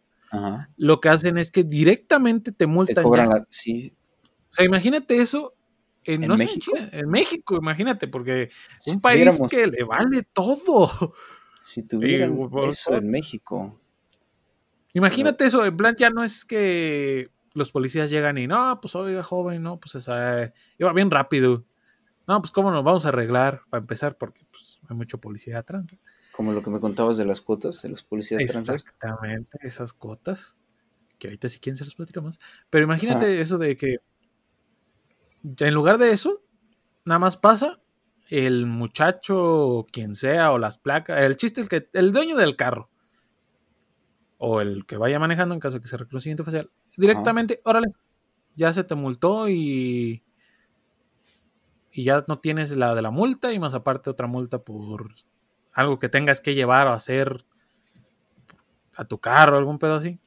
lo 0.77 0.99
que 1.01 1.09
hacen 1.09 1.37
es 1.37 1.49
que 1.49 1.63
directamente 1.63 2.51
te 2.51 2.67
multan. 2.67 3.05
sí. 3.49 3.93
O 4.49 4.53
sea, 4.55 4.65
imagínate 4.65 5.17
eso 5.17 5.53
en, 6.03 6.27
México? 6.27 6.71
en, 6.75 7.09
México, 7.09 7.55
imagínate, 7.55 8.07
porque 8.07 8.49
un 8.87 9.01
país 9.01 9.41
que 9.49 9.65
le 9.67 9.83
vale 9.83 10.23
todo. 10.31 11.13
Si 11.61 11.81
tuviéramos 11.81 12.51
eso 12.69 12.95
en 12.95 13.07
México. 13.07 13.81
Imagínate 14.95 15.45
eso, 15.45 15.65
en 15.65 15.75
plan 15.75 15.93
ya 15.97 16.09
no 16.09 16.23
es 16.23 16.45
que 16.45 17.29
los 17.53 17.71
policías 17.71 18.09
llegan 18.09 18.37
y 18.37 18.47
no, 18.47 18.79
pues 18.81 18.95
oiga 18.95 19.23
joven, 19.23 19.61
no, 19.61 19.77
pues 19.77 19.95
esa, 19.95 20.53
iba 20.77 20.93
bien 20.93 21.11
rápido. 21.11 21.65
No, 22.27 22.41
pues 22.41 22.51
cómo 22.51 22.71
nos 22.71 22.83
vamos 22.83 23.05
a 23.05 23.09
arreglar 23.09 23.61
para 23.69 23.81
empezar, 23.81 24.17
porque 24.17 24.45
pues, 24.49 24.79
hay 24.89 24.95
mucho 24.95 25.19
policía 25.19 25.59
atrás. 25.59 25.85
Como 26.31 26.53
lo 26.53 26.63
que 26.63 26.69
me 26.69 26.79
contabas 26.79 27.17
de 27.17 27.25
las 27.25 27.41
cuotas, 27.41 27.81
de 27.81 27.89
los 27.89 28.03
policías 28.03 28.41
Exactamente, 28.41 29.57
esas 29.61 29.91
cuotas. 29.91 30.55
Que 31.19 31.27
ahorita 31.27 31.49
si 31.49 31.59
quieren 31.59 31.77
se 31.77 31.83
las 31.83 31.95
platicamos. 31.95 32.39
Pero 32.69 32.85
imagínate 32.85 33.41
eso 33.41 33.57
de 33.57 33.75
que 33.75 33.97
en 35.59 35.73
lugar 35.73 35.97
de 35.97 36.11
eso, 36.11 36.41
nada 37.03 37.19
más 37.19 37.35
pasa 37.35 37.81
el 38.29 38.65
muchacho, 38.65 39.85
quien 39.91 40.15
sea, 40.15 40.51
o 40.51 40.57
las 40.57 40.77
placas. 40.77 41.21
El 41.21 41.35
chiste 41.35 41.59
es 41.59 41.67
que 41.67 41.89
el 41.93 42.13
dueño 42.13 42.37
del 42.37 42.55
carro, 42.55 42.89
o 44.47 44.61
el 44.61 44.85
que 44.85 44.97
vaya 44.97 45.17
manejando 45.17 45.55
en 45.55 45.59
caso 45.59 45.77
de 45.77 45.81
que 45.81 45.87
sea 45.87 45.97
reconocimiento 45.97 46.43
facial, 46.43 46.69
directamente, 46.95 47.61
órale, 47.63 47.87
ya 48.55 48.71
se 48.71 48.83
te 48.83 48.93
multó 48.93 49.49
y. 49.49 50.23
Y 51.91 52.03
ya 52.03 52.23
no 52.27 52.37
tienes 52.39 52.75
la 52.77 52.93
de 52.93 53.01
la 53.01 53.09
multa 53.09 53.53
y 53.53 53.59
más 53.59 53.73
aparte 53.73 54.09
otra 54.09 54.27
multa 54.27 54.59
por 54.59 55.09
algo 55.71 55.97
que 55.97 56.09
tengas 56.09 56.41
que 56.41 56.53
llevar 56.53 56.87
o 56.87 56.91
hacer 56.91 57.45
a 58.95 59.05
tu 59.05 59.17
carro, 59.17 59.57
algún 59.57 59.79
pedo 59.79 59.95
así. 59.95 60.19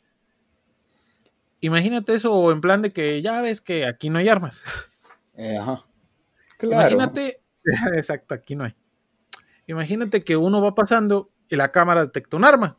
Imagínate 1.60 2.14
eso 2.14 2.50
en 2.50 2.60
plan 2.60 2.82
de 2.82 2.90
que 2.90 3.22
ya 3.22 3.40
ves 3.42 3.60
que 3.60 3.86
aquí 3.86 4.10
no 4.10 4.18
hay 4.18 4.28
armas. 4.28 4.64
Eh, 5.36 5.58
ajá. 5.58 5.84
Imagínate, 6.62 7.40
exacto, 7.94 8.34
aquí 8.34 8.56
no 8.56 8.64
hay. 8.64 8.74
Imagínate 9.68 10.22
que 10.22 10.36
uno 10.36 10.60
va 10.60 10.74
pasando 10.74 11.30
y 11.48 11.54
la 11.54 11.70
cámara 11.70 12.00
detecta 12.00 12.36
un 12.36 12.44
arma. 12.44 12.78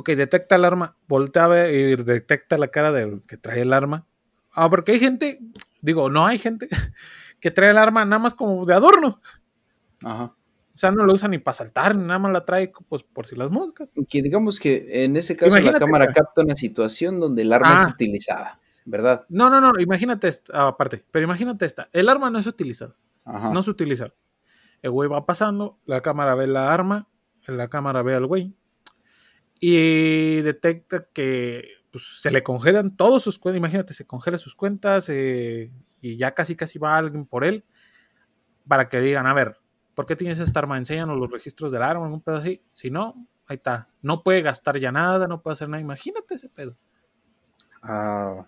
Ok, 0.00 0.08
detecta 0.12 0.56
el 0.56 0.64
arma, 0.64 0.96
voltea 1.08 1.44
a 1.44 1.48
ver 1.48 1.74
y 1.74 1.94
detecta 2.02 2.56
la 2.56 2.68
cara 2.68 2.90
del 2.90 3.20
que 3.26 3.36
trae 3.36 3.60
el 3.60 3.74
arma. 3.74 4.06
Ah, 4.50 4.70
porque 4.70 4.92
hay 4.92 4.98
gente, 4.98 5.40
digo, 5.82 6.08
no 6.08 6.26
hay 6.26 6.38
gente 6.38 6.70
que 7.38 7.50
trae 7.50 7.68
el 7.68 7.76
arma 7.76 8.06
nada 8.06 8.18
más 8.18 8.34
como 8.34 8.64
de 8.64 8.72
adorno. 8.72 9.20
Ajá. 10.02 10.24
O 10.24 10.76
sea, 10.80 10.90
no 10.90 11.04
lo 11.04 11.12
usa 11.12 11.28
ni 11.28 11.36
para 11.36 11.52
saltar, 11.52 11.94
nada 11.94 12.18
más 12.18 12.32
la 12.32 12.46
trae 12.46 12.72
pues, 12.88 13.02
por 13.02 13.26
si 13.26 13.36
las 13.36 13.50
moscas. 13.50 13.92
Que 14.08 14.22
digamos 14.22 14.58
que 14.58 15.04
en 15.04 15.18
ese 15.18 15.36
caso 15.36 15.58
la 15.58 15.74
cámara 15.74 16.10
capta 16.14 16.40
una 16.40 16.56
situación 16.56 17.20
donde 17.20 17.42
el 17.42 17.52
arma 17.52 17.74
es 17.74 17.82
ah. 17.82 17.90
utilizada, 17.92 18.58
¿verdad? 18.86 19.26
No, 19.28 19.50
no, 19.50 19.60
no, 19.60 19.72
imagínate 19.80 20.28
esta, 20.28 20.66
aparte, 20.66 21.04
pero 21.12 21.26
imagínate 21.26 21.66
esta, 21.66 21.90
el 21.92 22.08
arma 22.08 22.30
no 22.30 22.38
es 22.38 22.46
utilizada, 22.46 22.96
no 23.26 23.62
se 23.62 23.70
utiliza. 23.70 24.14
El 24.80 24.92
güey 24.92 25.10
va 25.10 25.26
pasando, 25.26 25.78
la 25.84 26.00
cámara 26.00 26.34
ve 26.34 26.46
la 26.46 26.72
arma, 26.72 27.06
la 27.46 27.68
cámara 27.68 28.00
ve 28.00 28.14
al 28.14 28.24
güey 28.24 28.56
y 29.60 30.40
detecta 30.40 31.06
que 31.12 31.68
pues, 31.92 32.20
se 32.20 32.30
le 32.30 32.42
congelan 32.42 32.96
todos 32.96 33.22
sus 33.22 33.38
cuentas, 33.38 33.58
imagínate, 33.58 33.92
se 33.92 34.06
congela 34.06 34.38
sus 34.38 34.54
cuentas 34.54 35.08
eh, 35.10 35.70
y 36.00 36.16
ya 36.16 36.32
casi 36.32 36.56
casi 36.56 36.78
va 36.78 36.96
alguien 36.96 37.26
por 37.26 37.44
él 37.44 37.64
para 38.66 38.88
que 38.88 39.00
digan, 39.00 39.26
a 39.26 39.34
ver, 39.34 39.58
¿por 39.94 40.06
qué 40.06 40.16
tienes 40.16 40.40
esta 40.40 40.60
arma? 40.60 40.78
Enséñanos 40.78 41.18
los 41.18 41.30
registros 41.30 41.72
del 41.72 41.82
arma, 41.82 42.04
algún 42.04 42.22
pedo 42.22 42.36
así. 42.36 42.62
Si 42.72 42.90
no, 42.90 43.26
ahí 43.46 43.56
está. 43.56 43.88
No 44.00 44.22
puede 44.22 44.42
gastar 44.42 44.78
ya 44.78 44.92
nada, 44.92 45.26
no 45.26 45.42
puede 45.42 45.54
hacer 45.54 45.68
nada. 45.68 45.80
Imagínate 45.80 46.36
ese 46.36 46.48
pedo. 46.48 46.76
Ah, 47.82 48.46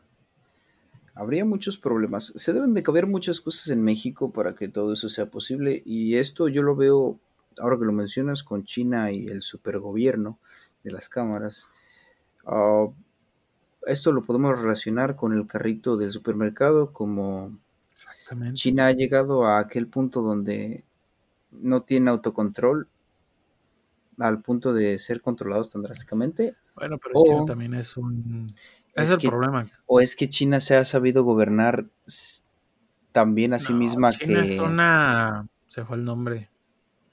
habría 1.15 1.45
muchos 1.45 1.77
problemas. 1.77 2.33
Se 2.37 2.53
deben 2.53 2.73
de 2.73 2.83
caber 2.83 3.07
muchas 3.07 3.41
cosas 3.41 3.69
en 3.69 3.83
México 3.83 4.33
para 4.33 4.55
que 4.55 4.69
todo 4.69 4.93
eso 4.93 5.09
sea 5.09 5.27
posible. 5.27 5.83
Y 5.85 6.17
esto 6.17 6.49
yo 6.49 6.63
lo 6.63 6.77
veo, 6.77 7.19
ahora 7.59 7.77
que 7.79 7.85
lo 7.85 7.93
mencionas, 7.93 8.43
con 8.43 8.65
China 8.65 9.11
y 9.11 9.27
el 9.27 9.43
supergobierno 9.43 10.39
de 10.85 10.93
las 10.93 11.09
cámaras. 11.09 11.69
Ah, 12.47 12.87
esto 13.87 14.13
lo 14.13 14.25
podemos 14.25 14.61
relacionar 14.61 15.17
con 15.17 15.33
el 15.33 15.47
carrito 15.47 15.97
del 15.97 16.13
supermercado, 16.13 16.93
como 16.93 17.59
China 18.55 18.87
ha 18.87 18.93
llegado 18.93 19.47
a 19.47 19.59
aquel 19.59 19.87
punto 19.87 20.23
donde 20.23 20.85
no 21.51 21.83
tiene 21.83 22.11
autocontrol 22.11 22.89
al 24.19 24.41
punto 24.41 24.73
de 24.73 24.99
ser 24.99 25.21
controlados 25.21 25.71
tan 25.71 25.83
drásticamente. 25.83 26.55
Bueno, 26.75 26.99
pero 26.99 27.23
China 27.25 27.45
también 27.45 27.75
es 27.75 27.97
un... 27.97 28.55
Es, 28.95 29.11
el 29.11 29.19
problema. 29.19 29.69
O 29.87 30.01
es 30.01 30.17
que 30.17 30.29
China 30.29 30.61
se 30.61 30.77
ha 30.77 30.85
sabido 30.85 31.25
gobernar 31.25 31.87
también 33.11 33.55
a 33.55 33.59
sí 33.59 33.73
misma 33.73 34.11
China 34.11 34.43
que... 34.43 34.55
es 34.55 34.61
una... 34.61 35.49
Se 35.67 35.85
fue 35.85 35.97
el 35.97 36.05
nombre. 36.05 36.51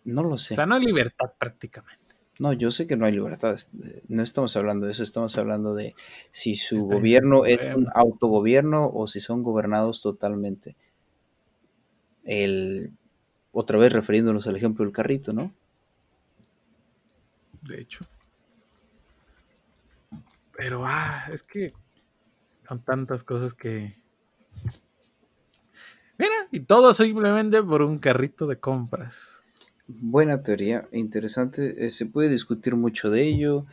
No 0.04 0.24
lo 0.24 0.38
sé. 0.38 0.54
O 0.54 0.56
sea, 0.56 0.66
no 0.66 0.76
hay 0.76 0.86
libertad 0.86 1.32
prácticamente. 1.38 1.99
No, 2.40 2.54
yo 2.54 2.72
sé 2.72 2.88
que 2.88 2.96
no 2.96 3.06
hay 3.06 3.12
libertad. 3.12 3.58
No 4.08 4.24
estamos 4.24 4.56
hablando 4.56 4.86
de 4.86 4.94
eso. 4.94 5.04
Estamos 5.04 5.38
hablando 5.38 5.76
de 5.76 5.94
si 6.32 6.56
su 6.56 6.80
gobierno 6.80 7.46
es 7.46 7.76
un 7.76 7.88
autogobierno 7.94 8.90
o 8.90 9.08
si 9.08 9.20
son 9.20 9.44
gobernados 9.44 10.02
totalmente. 10.02 10.78
El, 12.24 12.94
otra 13.52 13.78
vez 13.78 13.92
refiriéndonos 13.92 14.48
al 14.48 14.56
ejemplo 14.56 14.86
del 14.86 14.94
carrito, 14.94 15.34
¿no? 15.34 15.54
De 17.62 17.82
hecho. 17.82 18.06
Pero, 20.56 20.86
ah, 20.86 21.26
es 21.34 21.44
que 21.44 21.74
son 22.66 22.82
tantas 22.84 23.26
cosas 23.26 23.54
que... 23.54 23.94
Mira, 26.18 26.48
y 26.52 26.62
todo 26.62 26.94
simplemente 26.94 27.62
por 27.64 27.82
un 27.82 27.98
carrito 27.98 28.48
de 28.48 28.60
compras. 28.60 29.39
Buena 29.92 30.44
teoría, 30.44 30.88
interesante. 30.92 31.86
Eh, 31.86 31.90
se 31.90 32.06
puede 32.06 32.30
discutir 32.30 32.76
mucho 32.76 33.10
de 33.10 33.24
ello. 33.24 33.66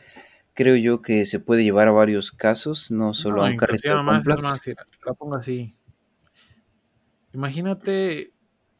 Creo 0.55 0.75
yo 0.75 1.03
que 1.03 1.27
se 1.27 1.39
puede 1.39 1.63
llevar 1.63 1.87
a 1.87 1.91
varios 1.91 2.31
casos, 2.31 2.89
no 2.89 3.13
solo 3.13 3.45
a 3.45 3.49
un 3.49 3.55
carrito 3.55 3.93
la 4.01 5.13
pongo 5.13 5.35
así. 5.35 5.75
Imagínate, 7.33 8.33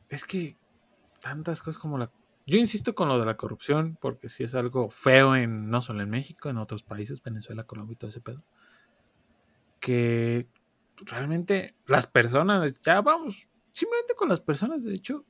es 0.09 0.25
que 0.25 0.57
tantas 1.21 1.61
cosas 1.61 1.79
como 1.79 1.99
la... 1.99 2.11
Yo 2.47 2.57
insisto 2.57 2.95
con 2.95 3.07
lo 3.07 3.19
de 3.19 3.25
la 3.27 3.37
corrupción, 3.37 3.99
porque 4.01 4.29
si 4.29 4.43
es 4.43 4.55
algo 4.55 4.89
feo 4.89 5.35
en 5.35 5.69
no 5.69 5.83
solo 5.83 6.01
en 6.01 6.09
México, 6.09 6.49
en 6.49 6.57
otros 6.57 6.81
países, 6.81 7.21
Venezuela, 7.21 7.65
Colombia 7.65 7.93
y 7.93 7.97
todo 7.97 8.09
ese 8.09 8.21
pedo. 8.21 8.43
Que 9.79 10.47
realmente 11.05 11.75
las 11.85 12.07
personas, 12.07 12.73
ya 12.81 13.01
vamos, 13.01 13.47
simplemente 13.71 14.15
con 14.15 14.27
las 14.27 14.41
personas, 14.41 14.83
de 14.83 14.95
hecho, 14.95 15.23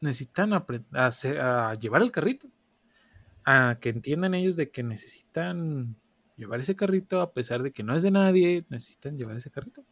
necesitan 0.00 0.52
aprender 0.52 0.88
a, 0.94 1.74
llevar 1.74 2.02
el 2.02 2.10
carrito. 2.10 2.48
A 3.44 3.78
que 3.80 3.90
entiendan 3.90 4.34
ellos 4.34 4.56
de 4.56 4.70
que 4.70 4.82
necesitan 4.82 5.96
llevar 6.36 6.60
ese 6.60 6.76
carrito, 6.76 7.20
a 7.20 7.32
pesar 7.32 7.62
de 7.62 7.72
que 7.72 7.82
no 7.82 7.94
es 7.94 8.02
de 8.02 8.10
nadie, 8.10 8.64
necesitan 8.68 9.16
llevar 9.16 9.36
ese 9.36 9.50
carrito. 9.50 9.82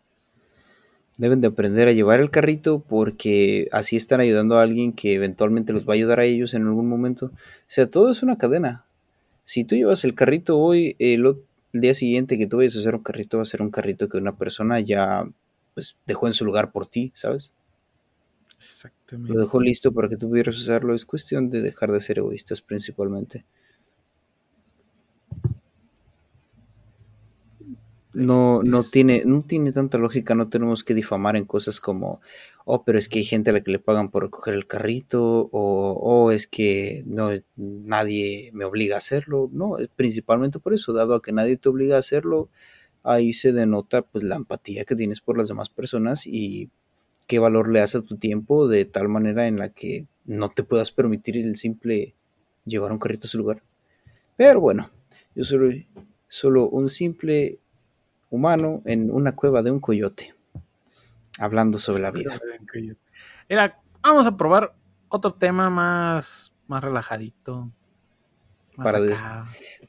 Deben 1.17 1.41
de 1.41 1.49
aprender 1.49 1.89
a 1.89 1.93
llevar 1.93 2.21
el 2.21 2.31
carrito 2.31 2.81
porque 2.81 3.69
así 3.73 3.97
están 3.97 4.21
ayudando 4.21 4.59
a 4.59 4.63
alguien 4.63 4.93
que 4.93 5.15
eventualmente 5.15 5.73
los 5.73 5.87
va 5.87 5.95
a 5.95 5.97
ayudar 5.97 6.21
a 6.21 6.25
ellos 6.25 6.55
en 6.55 6.67
algún 6.67 6.89
momento. 6.89 7.27
O 7.27 7.33
sea, 7.67 7.91
todo 7.91 8.11
es 8.11 8.23
una 8.23 8.39
cadena. 8.39 8.85
Si 9.45 9.65
tú 9.65 9.75
llevas 9.75 10.05
el 10.05 10.15
carrito 10.15 10.59
hoy, 10.59 10.95
el, 10.99 11.39
día 11.73 11.95
siguiente 11.95 12.39
que 12.39 12.47
tú 12.47 12.59
vayas 12.59 12.77
a 12.77 12.81
hacer 12.81 12.95
un 12.95 13.03
carrito, 13.03 13.39
va 13.39 13.43
a 13.43 13.47
ser 13.47 13.63
un 13.63 13.71
carrito 13.71 14.09
que 14.09 14.19
una 14.19 14.37
persona 14.37 14.81
ya 14.81 15.29
pues, 15.75 15.97
dejó 16.07 16.27
en 16.29 16.33
su 16.35 16.45
lugar 16.45 16.71
por 16.71 16.87
ti, 16.87 17.13
¿sabes? 17.15 17.53
Exactamente. 18.59 19.33
Lo 19.33 19.41
dejó 19.41 19.61
listo 19.61 19.93
para 19.93 20.09
que 20.09 20.17
tú 20.17 20.29
pudieras 20.29 20.59
usarlo. 20.59 20.95
Es 20.95 21.05
cuestión 21.05 21.49
de 21.51 21.63
dejar 21.63 21.93
de 21.93 22.01
ser 22.01 22.19
egoístas 22.19 22.61
principalmente. 22.61 23.45
no, 28.19 28.63
no, 28.65 28.83
tiene, 28.83 29.23
no 29.25 29.43
tiene 29.45 29.73
tanta 29.73 29.97
lógica, 29.97 30.35
no 30.35 30.49
tenemos 30.49 30.83
que 30.83 30.95
difamar 30.95 31.37
en 31.37 31.45
cosas 31.45 31.81
como, 31.81 32.21
oh, 32.65 32.85
pero 32.85 32.99
es 32.99 33.09
que 33.09 33.21
hay 33.21 33.25
gente 33.25 33.51
a 33.51 33.53
la 33.53 33.63
que 33.63 33.71
le 33.71 33.79
pagan 33.79 34.11
por 34.11 34.25
recoger 34.25 34.55
el 34.55 34.67
carrito, 34.67 35.49
o 35.53 35.99
oh, 36.03 36.33
es 36.33 36.47
que 36.49 37.05
no, 37.07 37.31
nadie 37.57 38.51
me 38.55 38.65
obliga 38.65 38.97
a 38.97 38.99
hacerlo. 38.99 39.49
No, 39.53 39.79
es 39.79 39.89
principalmente 39.95 40.59
por 40.59 40.75
eso, 40.75 40.93
dado 40.93 41.15
a 41.15 41.23
que 41.23 41.33
nadie 41.33 41.57
te 41.57 41.69
obliga 41.69 41.97
a 41.97 42.01
hacerlo, 42.01 42.51
ahí 43.05 43.33
se 43.33 43.53
denota 43.53 44.03
pues 44.03 44.25
la 44.25 44.37
empatía 44.37 44.85
que 44.85 44.97
tienes 44.97 45.21
por 45.21 45.39
las 45.39 45.49
demás 45.49 45.71
personas 45.71 46.27
y 46.27 46.71
qué 47.29 47.39
valor 47.39 47.69
le 47.69 47.81
das 47.81 47.95
a 47.95 48.03
tu 48.03 48.17
tiempo 48.17 48.67
de 48.67 48.87
tal 48.87 49.09
manera 49.09 49.47
en 49.47 49.59
la 49.59 49.69
que 49.69 50.07
no 50.25 50.49
te 50.49 50.65
puedas 50.65 50.91
permitir 50.91 51.37
el 51.37 51.57
simple 51.57 52.17
llevar 52.65 52.91
un 52.91 52.99
carrito 52.99 53.27
a 53.27 53.31
su 53.31 53.39
lugar. 53.39 53.63
Pero 54.37 54.61
bueno, 54.61 54.91
yo 55.35 55.45
soy 55.45 55.87
solo 56.27 56.69
un 56.69 56.89
simple 56.89 57.61
humano 58.31 58.83
en 58.87 59.11
una 59.11 59.37
cueva 59.37 59.63
de 59.63 59.71
un 59.71 59.79
coyote, 59.79 60.35
hablando 61.39 61.79
sobre 61.79 62.03
la 62.03 62.11
vida. 62.11 62.41
Era, 63.49 63.79
vamos 64.01 64.27
a 64.27 64.37
probar 64.37 64.75
otro 65.09 65.33
tema 65.35 65.69
más, 65.69 66.55
más 66.67 66.83
relajadito. 66.83 67.71
para, 68.77 69.01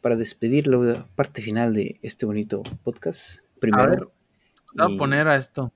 para 0.01 0.17
despedir 0.17 0.67
la 0.67 1.07
parte 1.15 1.41
final 1.41 1.73
de 1.73 1.99
este 2.01 2.25
bonito 2.25 2.63
podcast, 2.83 3.39
primero. 3.59 4.11
voy 4.75 4.95
a 4.95 4.97
poner 4.97 5.27
a 5.29 5.37
esto. 5.37 5.71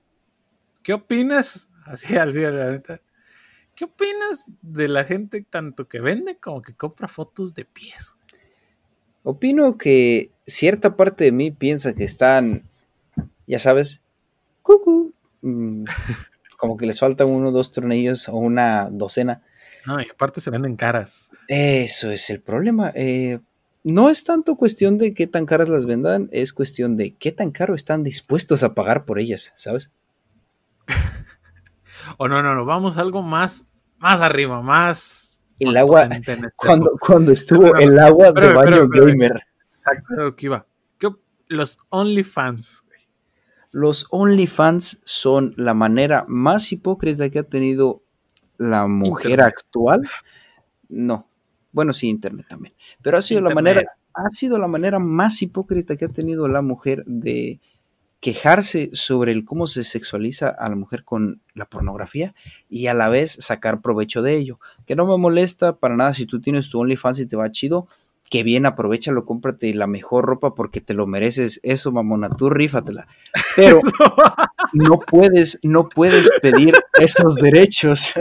¿Qué 0.84 0.92
opinas? 0.92 1.68
Así, 1.86 2.16
así, 2.16 2.40
la 2.40 2.70
neta. 2.70 3.00
¿Qué 3.74 3.84
opinas 3.84 4.46
de 4.62 4.88
la 4.88 5.04
gente 5.04 5.44
tanto 5.48 5.86
que 5.86 6.00
vende 6.00 6.38
como 6.38 6.62
que 6.62 6.74
compra 6.74 7.08
fotos 7.08 7.54
de 7.54 7.66
pies? 7.66 8.16
Opino 9.22 9.76
que 9.76 10.30
cierta 10.46 10.96
parte 10.96 11.24
de 11.24 11.32
mí 11.32 11.50
piensa 11.50 11.92
que 11.92 12.04
están, 12.04 12.70
ya 13.46 13.58
sabes, 13.58 14.00
cucu, 14.62 15.12
mm, 15.42 15.84
como 16.56 16.78
que 16.78 16.86
les 16.86 17.00
faltan 17.00 17.28
uno 17.28 17.50
dos 17.50 17.70
tornillos 17.70 18.30
o 18.30 18.36
una 18.36 18.88
docena. 18.90 19.42
No, 19.84 20.00
y 20.00 20.06
aparte 20.08 20.40
se 20.40 20.50
venden 20.50 20.76
caras. 20.76 21.28
Eso 21.48 22.10
es 22.10 22.30
el 22.30 22.40
problema. 22.40 22.92
Eh, 22.94 23.40
no 23.82 24.08
es 24.08 24.24
tanto 24.24 24.56
cuestión 24.56 24.96
de 24.96 25.12
qué 25.12 25.26
tan 25.26 25.44
caras 25.44 25.68
las 25.68 25.84
vendan, 25.84 26.30
es 26.32 26.54
cuestión 26.54 26.96
de 26.96 27.14
qué 27.14 27.30
tan 27.30 27.50
caro 27.50 27.74
están 27.74 28.04
dispuestos 28.04 28.62
a 28.62 28.72
pagar 28.72 29.04
por 29.04 29.18
ellas, 29.18 29.52
¿sabes? 29.56 29.90
O 32.16 32.28
no, 32.28 32.42
no, 32.42 32.54
no, 32.54 32.64
vamos 32.64 32.96
a 32.96 33.00
algo 33.00 33.22
más, 33.22 33.70
más 33.98 34.20
arriba, 34.20 34.62
más 34.62 35.40
el 35.58 35.76
agua, 35.76 36.04
este 36.04 36.38
cuando, 36.56 36.92
cuando 37.00 37.32
estuvo 37.32 37.74
el 37.76 37.98
agua 37.98 38.32
de 38.32 38.52
baño 38.52 38.88
gamer. 38.88 39.42
Exacto, 39.72 40.34
que 40.34 40.46
iba. 40.46 40.66
Los 41.46 41.78
OnlyFans. 41.90 42.84
Los 43.70 44.06
OnlyFans 44.10 45.00
son 45.04 45.52
la 45.56 45.74
manera 45.74 46.24
más 46.28 46.72
hipócrita 46.72 47.28
que 47.28 47.40
ha 47.40 47.42
tenido 47.42 48.02
la 48.56 48.86
mujer 48.86 49.40
actual. 49.40 50.02
No. 50.88 51.28
Bueno, 51.72 51.92
sí, 51.92 52.08
Internet 52.08 52.46
también. 52.48 52.74
Pero 53.02 53.18
ha 53.18 53.22
sido 53.22 53.40
la 53.40 53.50
manera, 53.50 53.84
ha 54.14 54.30
sido 54.30 54.58
la 54.58 54.68
manera 54.68 54.98
más 54.98 55.42
hipócrita 55.42 55.96
que 55.96 56.04
ha 56.04 56.08
tenido 56.08 56.46
la 56.48 56.62
mujer 56.62 57.04
de 57.04 57.60
quejarse 58.24 58.88
sobre 58.94 59.32
el 59.32 59.44
cómo 59.44 59.66
se 59.66 59.84
sexualiza 59.84 60.48
a 60.48 60.70
la 60.70 60.76
mujer 60.76 61.04
con 61.04 61.42
la 61.52 61.66
pornografía 61.66 62.34
y 62.70 62.86
a 62.86 62.94
la 62.94 63.10
vez 63.10 63.36
sacar 63.38 63.82
provecho 63.82 64.22
de 64.22 64.34
ello. 64.34 64.58
Que 64.86 64.96
no 64.96 65.04
me 65.04 65.18
molesta 65.18 65.76
para 65.76 65.94
nada 65.94 66.14
si 66.14 66.24
tú 66.24 66.40
tienes 66.40 66.70
tu 66.70 66.80
OnlyFans 66.80 67.20
y 67.20 67.26
te 67.26 67.36
va 67.36 67.52
chido, 67.52 67.86
que 68.30 68.42
bien, 68.42 68.64
aprovechalo, 68.64 69.26
cómprate 69.26 69.74
la 69.74 69.86
mejor 69.86 70.24
ropa 70.24 70.54
porque 70.54 70.80
te 70.80 70.94
lo 70.94 71.06
mereces. 71.06 71.60
Eso, 71.64 71.92
mamona, 71.92 72.30
tú 72.30 72.48
rífatela. 72.48 73.08
Pero 73.56 73.80
no 74.72 75.00
puedes, 75.00 75.58
no 75.62 75.90
puedes 75.90 76.30
pedir 76.40 76.74
esos 76.94 77.34
derechos. 77.34 78.14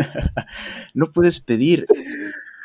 no 0.93 1.13
puedes 1.13 1.39
pedir 1.39 1.85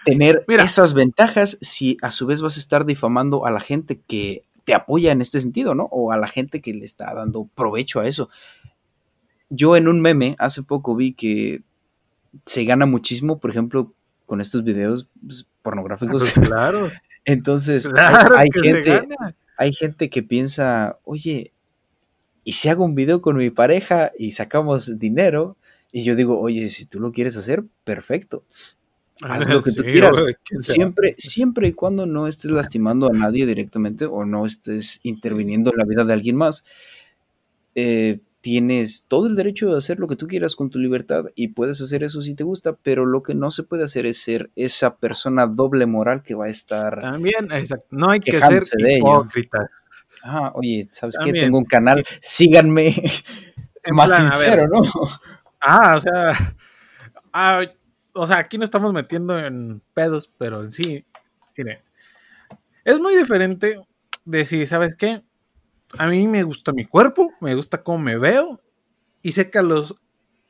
tener 0.05 0.44
esas 0.48 0.92
ventajas 0.92 1.57
si 1.61 1.98
a 2.03 2.11
su 2.11 2.27
vez 2.27 2.42
vas 2.42 2.57
a 2.57 2.61
estar 2.61 2.85
difamando 2.85 3.46
a 3.46 3.53
la 3.53 3.61
gente 3.61 4.01
que 4.09 4.47
te 4.68 4.74
apoya 4.74 5.12
en 5.12 5.22
este 5.22 5.40
sentido, 5.40 5.74
¿no? 5.74 5.85
O 5.85 6.12
a 6.12 6.18
la 6.18 6.28
gente 6.28 6.61
que 6.61 6.74
le 6.74 6.85
está 6.85 7.14
dando 7.14 7.48
provecho 7.54 8.00
a 8.00 8.07
eso. 8.07 8.28
Yo 9.48 9.76
en 9.76 9.88
un 9.88 10.02
meme 10.02 10.37
hace 10.38 10.62
poco 10.62 10.94
vi 10.94 11.14
que 11.14 11.62
se 12.44 12.64
gana 12.64 12.85
muchísimo, 12.85 13.38
por 13.38 13.50
ejemplo, 13.50 13.94
con 14.26 14.42
estos 14.42 14.64
videos 14.64 15.09
pues, 15.26 15.48
pornográficos. 15.62 16.33
Pues 16.35 16.48
claro. 16.48 16.90
Entonces, 17.24 17.88
hay, 17.96 18.48
gente, 18.52 19.09
hay 19.57 19.72
gente 19.72 20.11
que 20.11 20.22
piensa, 20.22 20.98
oye, 21.04 21.54
¿y 22.44 22.52
si 22.52 22.68
hago 22.68 22.85
un 22.85 22.94
video 22.94 23.22
con 23.22 23.38
mi 23.38 23.48
pareja 23.48 24.12
y 24.18 24.33
sacamos 24.33 24.98
dinero? 24.98 25.57
Y 25.92 26.02
yo 26.02 26.14
digo, 26.14 26.38
oye, 26.38 26.68
si 26.68 26.85
tú 26.85 27.00
lo 27.00 27.12
quieres 27.12 27.38
hacer, 27.38 27.64
perfecto. 27.85 28.44
Haz 29.22 29.48
lo 29.48 29.62
que 29.62 29.72
tú 29.72 29.83
quieras. 29.83 30.18
Siempre, 30.59 31.14
siempre 31.18 31.68
y 31.68 31.72
cuando 31.72 32.07
no 32.07 32.26
estés 32.26 32.50
lastimando 32.50 33.09
a 33.09 33.12
nadie 33.12 33.46
directamente 33.46 34.04
o 34.04 34.24
no 34.24 34.46
estés 34.46 35.00
interviniendo 35.02 35.70
en 35.72 35.78
la 35.78 35.85
vida 35.85 36.04
de 36.04 36.12
alguien 36.12 36.37
más, 36.37 36.64
eh, 37.74 38.20
tienes 38.40 39.04
todo 39.09 39.26
el 39.26 39.37
derecho 39.37 39.70
de 39.70 39.78
hacer 39.78 39.98
lo 39.98 40.07
que 40.07 40.16
tú 40.16 40.26
quieras 40.26 40.54
con 40.57 40.70
tu 40.70 40.78
libertad 40.78 41.26
y 41.35 41.48
puedes 41.48 41.81
hacer 41.81 42.04
eso 42.04 42.22
si 42.22 42.35
te 42.35 42.44
gusta, 42.44 42.76
pero 42.83 43.04
lo 43.04 43.22
que 43.22 43.35
no 43.35 43.50
se 43.50 43.64
puede 43.64 43.85
hacer 43.85 44.07
es 44.07 44.22
ser 44.22 44.50
esa 44.57 44.96
persona 44.96 45.46
doble 45.46 45.87
moral 45.87 46.22
que 46.22 46.35
va 46.35 46.46
a 46.46 46.50
estar. 46.50 47.00
También, 47.00 47.50
exacto. 47.52 47.87
No 47.90 48.11
hay 48.11 48.20
que 48.20 48.40
ser 48.40 48.64
hipócritas. 48.88 49.88
Ah, 50.22 50.52
oye, 50.54 50.88
¿sabes 50.92 51.16
qué? 51.22 51.33
Tengo 51.33 51.59
un 51.59 51.64
canal, 51.64 52.04
síganme. 52.20 52.94
más 53.92 54.14
sincero, 54.14 54.68
¿no? 54.68 54.83
Ah, 55.61 55.94
o 55.96 56.00
sea. 56.00 56.54
Ah, 57.33 57.62
o 58.18 58.26
sea, 58.26 58.38
aquí 58.38 58.59
no 58.59 58.64
estamos 58.64 58.92
metiendo 58.92 59.38
en 59.38 59.81
pedos, 59.94 60.31
pero 60.38 60.64
en 60.64 60.70
sí, 60.70 61.04
mire, 61.57 61.85
es 62.85 62.98
muy 62.98 63.16
diferente 63.16 63.81
de 64.24 64.44
si, 64.44 64.66
¿sabes 64.66 64.96
qué? 64.96 65.22
A 65.96 66.09
mí 66.09 66.26
me 66.26 66.42
gusta 66.42 66.72
mi 66.72 66.85
cuerpo, 66.85 67.33
me 67.40 67.54
gusta 67.54 67.83
cómo 67.83 67.98
me 67.98 68.18
veo, 68.18 68.61
y 69.22 69.33
sé 69.33 69.50
que 69.50 69.59
a, 69.59 69.62
los, 69.62 69.96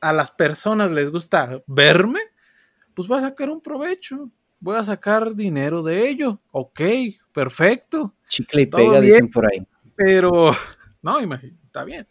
a 0.01 0.13
las 0.13 0.31
personas 0.31 0.91
les 0.91 1.11
gusta 1.11 1.61
verme, 1.67 2.19
pues 2.93 3.07
voy 3.07 3.19
a 3.19 3.21
sacar 3.21 3.49
un 3.49 3.61
provecho, 3.61 4.31
voy 4.59 4.75
a 4.75 4.83
sacar 4.83 5.35
dinero 5.35 5.83
de 5.83 6.09
ello. 6.09 6.41
Ok, 6.51 6.81
perfecto. 7.31 8.15
Chicle 8.27 8.63
y 8.63 8.65
pega, 8.65 8.99
dicen 8.99 9.29
por 9.29 9.45
ahí. 9.45 9.65
Pero, 9.95 10.51
no, 11.01 11.21
imagínate, 11.21 11.65
está 11.65 11.83
bien. 11.83 12.07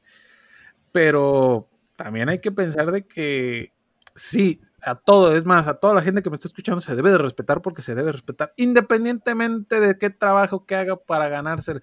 Pero 0.93 1.69
también 1.97 2.29
hay 2.29 2.39
que 2.39 2.53
pensar 2.53 2.91
de 2.93 3.07
que 3.07 3.73
sí, 4.15 4.61
a 4.83 4.95
todo, 4.95 5.35
es 5.35 5.45
más, 5.45 5.67
a 5.67 5.75
toda 5.75 5.95
la 5.95 6.03
gente 6.03 6.23
que 6.23 6.31
me 6.31 6.35
está 6.35 6.49
escuchando 6.49 6.81
se 6.81 6.95
debe 6.95 7.11
de 7.11 7.19
respetar 7.19 7.63
porque 7.63 7.83
se 7.83 7.95
debe 7.95 8.13
respetar, 8.13 8.53
independientemente 8.57 9.81
de 9.81 9.99
qué 9.99 10.11
trabajo 10.11 10.67
que 10.67 10.77
haga 10.77 10.97
para 10.97 11.29
ganarse. 11.29 11.81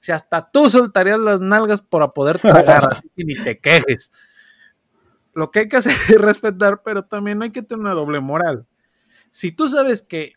Si 0.00 0.12
hasta 0.12 0.50
tú 0.50 0.68
soltarías 0.68 1.18
las 1.18 1.40
nalgas 1.40 1.82
para 1.82 2.08
poder 2.08 2.38
tragar, 2.38 3.02
y 3.16 3.24
ni 3.24 3.34
te 3.34 3.58
quejes. 3.58 4.12
Lo 5.32 5.50
que 5.50 5.60
hay 5.60 5.68
que 5.68 5.78
hacer 5.78 5.92
es 6.08 6.20
respetar, 6.20 6.82
pero 6.84 7.04
también 7.04 7.38
no 7.38 7.44
hay 7.44 7.50
que 7.50 7.62
tener 7.62 7.80
una 7.80 7.94
doble 7.94 8.20
moral. 8.20 8.66
Si 9.30 9.50
tú 9.50 9.68
sabes 9.68 10.02
que 10.02 10.34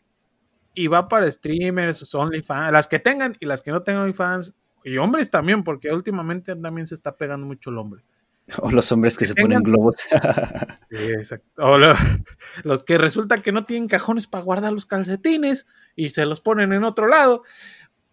y 0.74 0.86
va 0.86 1.08
para 1.08 1.30
streamers, 1.30 2.14
OnlyFans, 2.14 2.72
las 2.72 2.86
que 2.86 3.00
tengan 3.00 3.36
y 3.40 3.46
las 3.46 3.62
que 3.62 3.72
no 3.72 3.82
tengan 3.82 4.02
OnlyFans, 4.02 4.54
y 4.84 4.96
hombres 4.96 5.28
también, 5.28 5.64
porque 5.64 5.92
últimamente 5.92 6.54
también 6.54 6.86
se 6.86 6.94
está 6.94 7.16
pegando 7.16 7.46
mucho 7.46 7.70
el 7.70 7.78
hombre 7.78 8.04
O 8.62 8.70
los 8.70 8.90
hombres 8.92 9.18
que, 9.18 9.26
se 9.26 9.34
ponen 9.34 9.62
globos. 9.62 9.96
sí, 10.88 10.96
exacto. 10.96 11.48
O 11.58 11.78
los 12.64 12.84
que 12.84 12.98
resulta 12.98 13.42
que 13.42 13.52
no 13.52 13.64
tienen 13.64 13.88
cajones 13.88 14.26
para 14.26 14.44
guardar 14.44 14.72
los 14.72 14.86
calcetines 14.86 15.66
y 15.94 16.10
se 16.10 16.24
los 16.24 16.40
ponen 16.40 16.72
en 16.72 16.84
otro 16.84 17.08
lado. 17.08 17.42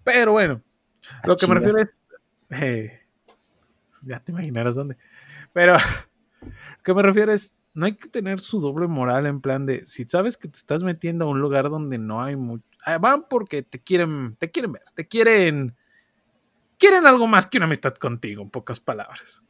Pero 0.03 0.33
bueno, 0.33 0.61
ah, 1.09 1.21
lo 1.25 1.35
que 1.35 1.47
me 1.47 1.55
refiero 1.55 1.79
es. 1.79 2.03
Eh, 2.49 2.99
ya 4.03 4.19
te 4.19 4.31
imaginarás 4.31 4.75
dónde. 4.75 4.97
Pero 5.53 5.73
lo 5.73 6.83
que 6.83 6.93
me 6.93 7.01
refiero 7.01 7.31
es. 7.31 7.55
no 7.73 7.85
hay 7.85 7.93
que 7.93 8.09
tener 8.09 8.39
su 8.39 8.59
doble 8.59 8.87
moral 8.87 9.25
en 9.25 9.41
plan 9.41 9.65
de 9.65 9.85
si 9.87 10.05
sabes 10.05 10.37
que 10.37 10.47
te 10.47 10.57
estás 10.57 10.83
metiendo 10.83 11.25
a 11.25 11.29
un 11.29 11.39
lugar 11.39 11.69
donde 11.69 11.97
no 11.97 12.23
hay 12.23 12.35
mucho. 12.35 12.65
Ah, 12.85 12.97
van 12.99 13.25
porque 13.29 13.63
te 13.63 13.79
quieren, 13.79 14.35
te 14.37 14.51
quieren 14.51 14.73
ver, 14.73 14.83
te 14.93 15.07
quieren. 15.07 15.75
Quieren 16.77 17.05
algo 17.05 17.25
más 17.25 17.47
que 17.47 17.57
una 17.57 17.67
amistad 17.67 17.93
contigo, 17.93 18.43
en 18.43 18.49
pocas 18.49 18.81
palabras. 18.81 19.45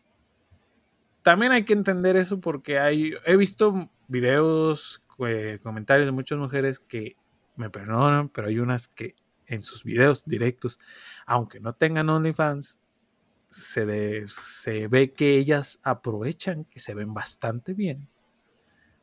También 1.25 1.53
hay 1.53 1.63
que 1.63 1.73
entender 1.73 2.17
eso 2.17 2.39
porque 2.39 2.77
hay. 2.77 3.15
He 3.25 3.35
visto 3.35 3.89
videos, 4.07 5.01
eh, 5.27 5.57
comentarios 5.63 6.05
de 6.05 6.11
muchas 6.11 6.37
mujeres 6.37 6.77
que 6.77 7.15
me 7.55 7.71
perdonan, 7.71 8.29
pero 8.29 8.47
hay 8.47 8.59
unas 8.59 8.89
que 8.89 9.15
en 9.47 9.63
sus 9.63 9.83
videos 9.83 10.25
directos, 10.25 10.77
aunque 11.25 11.59
no 11.59 11.73
tengan 11.73 12.11
OnlyFans, 12.11 12.77
se, 13.49 14.27
se 14.27 14.87
ve 14.87 15.09
que 15.09 15.39
ellas 15.39 15.79
aprovechan, 15.81 16.65
que 16.65 16.79
se 16.79 16.93
ven 16.93 17.11
bastante 17.11 17.73
bien 17.73 18.07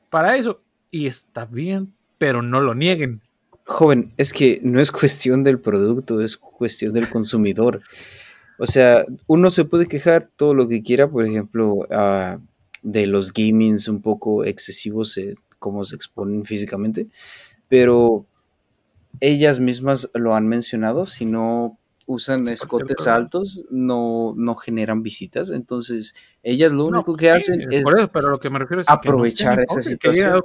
para 0.09 0.37
eso. 0.37 0.63
Y 0.93 1.09
está 1.09 1.45
bien, 1.45 1.93
pero 2.19 2.41
no 2.41 2.61
lo 2.61 2.77
nieguen. 2.77 3.21
Joven, 3.65 4.15
es 4.17 4.33
que 4.33 4.61
no 4.63 4.81
es 4.81 4.93
cuestión 4.93 5.43
del 5.43 5.59
producto, 5.59 6.21
es 6.21 6.37
cuestión 6.37 6.93
del 6.93 7.09
consumidor. 7.09 7.83
O 8.63 8.67
sea, 8.69 9.05
uno 9.27 9.51
se 9.51 9.65
puede 9.65 9.89
quejar 9.89 10.31
todo 10.37 10.55
lo 10.55 10.69
que 10.69 10.85
quiera, 10.85 11.11
por 11.11 11.27
ejemplo, 11.27 11.79
uh, 11.79 12.41
de 12.83 13.09
los 13.09 13.33
gamings 13.33 13.89
un 13.89 14.01
poco 14.01 14.45
excesivos, 14.45 15.19
eh, 15.19 15.35
como 15.59 15.85
se 15.85 15.97
exponen 15.97 16.45
físicamente, 16.45 17.09
pero 17.67 18.25
ellas 19.19 19.59
mismas 19.59 20.09
lo 20.15 20.37
han 20.37 20.47
mencionado, 20.47 21.07
si 21.07 21.25
no 21.25 21.77
usan 22.07 22.47
escotes 22.47 23.09
altos, 23.09 23.65
no, 23.69 24.33
no 24.37 24.55
generan 24.55 25.03
visitas. 25.03 25.51
Entonces, 25.51 26.15
ellas 26.45 26.71
lo 26.71 26.85
único 26.85 27.17
que 27.17 27.31
hacen 27.31 27.63
es 27.73 27.83
pero 28.13 28.31
lo 28.31 28.39
que 28.39 28.49
me 28.49 28.61
refiero 28.61 28.81
es 28.81 28.89
aprovechar 28.89 29.59
esa 29.59 29.81
situación. 29.81 30.41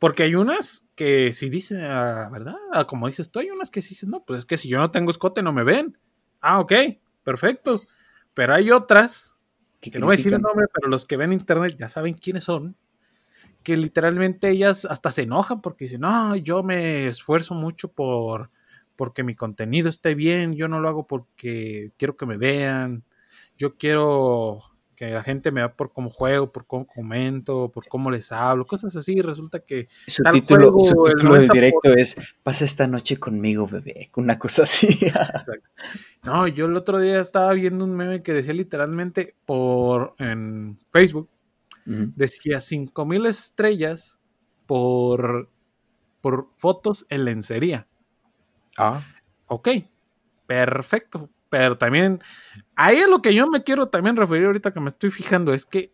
Porque 0.00 0.24
hay 0.24 0.34
unas 0.34 0.84
que 0.96 1.32
si 1.32 1.48
dicen, 1.48 1.78
ah, 1.82 2.28
¿verdad? 2.32 2.56
Ah, 2.72 2.88
como 2.88 3.06
dices 3.06 3.30
tú, 3.30 3.38
hay 3.38 3.50
unas 3.50 3.70
que 3.70 3.82
sí 3.82 3.90
dicen, 3.90 4.10
no, 4.10 4.24
pues 4.24 4.40
es 4.40 4.44
que 4.46 4.56
si 4.56 4.68
yo 4.68 4.78
no 4.78 4.90
tengo 4.90 5.12
escote 5.12 5.44
no 5.44 5.52
me 5.52 5.62
ven. 5.62 5.96
Ah, 6.40 6.58
ok, 6.58 6.72
perfecto. 7.24 7.82
Pero 8.34 8.54
hay 8.54 8.70
otras, 8.70 9.36
que, 9.80 9.98
no 9.98 10.06
voy 10.06 10.14
a 10.14 10.16
decir 10.16 10.34
el 10.34 10.42
nombre, 10.42 10.66
pero 10.72 10.88
los 10.88 11.06
que 11.06 11.16
ven 11.16 11.32
internet 11.32 11.76
ya 11.78 11.88
saben 11.88 12.14
quiénes 12.14 12.44
son, 12.44 12.76
que 13.62 13.76
literalmente 13.76 14.50
ellas 14.50 14.84
hasta 14.84 15.10
se 15.10 15.22
enojan 15.22 15.60
porque 15.60 15.86
dicen, 15.86 16.02
no, 16.02 16.36
yo 16.36 16.62
me 16.62 17.08
esfuerzo 17.08 17.54
mucho 17.54 17.90
por 17.90 18.50
porque 18.96 19.24
mi 19.24 19.34
contenido 19.34 19.88
esté 19.88 20.14
bien, 20.14 20.52
yo 20.52 20.68
no 20.68 20.80
lo 20.80 20.88
hago 20.88 21.06
porque 21.06 21.92
quiero 21.96 22.16
que 22.16 22.26
me 22.26 22.36
vean, 22.36 23.04
yo 23.56 23.76
quiero 23.76 24.60
que 24.94 25.10
la 25.10 25.22
gente 25.22 25.50
me 25.50 25.60
vea 25.60 25.74
por 25.74 25.92
cómo 25.92 26.10
juego, 26.10 26.52
por 26.52 26.66
cómo 26.66 26.86
comento, 26.86 27.70
por 27.72 27.86
cómo 27.88 28.10
les 28.10 28.32
hablo, 28.32 28.66
cosas 28.66 28.94
así, 28.96 29.20
resulta 29.20 29.60
que 29.60 29.88
su 30.06 30.22
título, 30.22 30.74
su 30.78 31.04
título 31.04 31.34
de 31.34 31.48
directo 31.48 31.94
es 31.94 32.16
pasa 32.42 32.64
esta 32.64 32.86
noche 32.86 33.16
conmigo, 33.18 33.66
bebé, 33.66 34.10
una 34.16 34.38
cosa 34.38 34.62
así. 34.62 34.88
no, 36.22 36.46
yo 36.48 36.66
el 36.66 36.76
otro 36.76 36.98
día 36.98 37.20
estaba 37.20 37.52
viendo 37.52 37.84
un 37.84 37.94
meme 37.94 38.22
que 38.22 38.32
decía 38.32 38.54
literalmente 38.54 39.34
por 39.44 40.14
en 40.18 40.78
Facebook 40.92 41.28
decía 41.86 42.60
5000 42.60 43.26
estrellas 43.26 44.18
por 44.66 45.50
por 46.24 46.48
fotos 46.54 47.04
en 47.10 47.26
lencería. 47.26 47.86
Ah. 48.78 49.02
Ok, 49.46 49.68
perfecto. 50.46 51.28
Pero 51.48 51.78
también, 51.78 52.22
ahí 52.74 52.96
es 52.96 53.08
lo 53.08 53.22
que 53.22 53.34
yo 53.34 53.48
me 53.48 53.62
quiero 53.62 53.88
también 53.88 54.16
referir 54.16 54.46
ahorita 54.46 54.72
que 54.72 54.80
me 54.80 54.88
estoy 54.88 55.10
fijando, 55.10 55.52
es 55.52 55.66
que 55.66 55.92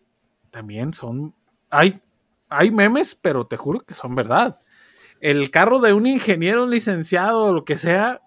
también 0.50 0.92
son, 0.92 1.34
hay, 1.68 2.00
hay 2.48 2.70
memes, 2.70 3.14
pero 3.14 3.46
te 3.46 3.56
juro 3.56 3.80
que 3.80 3.94
son 3.94 4.14
verdad. 4.14 4.60
El 5.20 5.50
carro 5.50 5.80
de 5.80 5.92
un 5.92 6.06
ingeniero, 6.06 6.66
licenciado 6.66 7.44
o 7.44 7.52
lo 7.52 7.64
que 7.64 7.76
sea, 7.76 8.22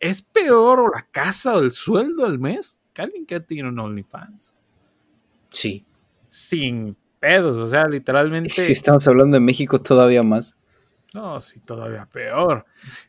es 0.00 0.22
peor 0.22 0.80
o 0.80 0.88
la 0.88 1.06
casa 1.10 1.56
o 1.56 1.60
el 1.60 1.72
sueldo 1.72 2.24
del 2.24 2.38
mes 2.38 2.80
que 2.92 3.02
alguien 3.02 3.26
que 3.26 3.40
tiene 3.40 3.68
un 3.68 3.78
OnlyFans. 3.78 4.54
Sí. 5.50 5.84
Sin 6.26 6.96
pedos, 7.20 7.56
o 7.56 7.66
sea, 7.66 7.86
literalmente. 7.86 8.50
Si 8.54 8.72
estamos 8.72 9.06
hablando 9.08 9.34
de 9.34 9.40
México, 9.40 9.80
todavía 9.80 10.22
más. 10.22 10.56
No, 11.14 11.40
sí, 11.40 11.60
todavía 11.60 12.06
peor. 12.12 12.66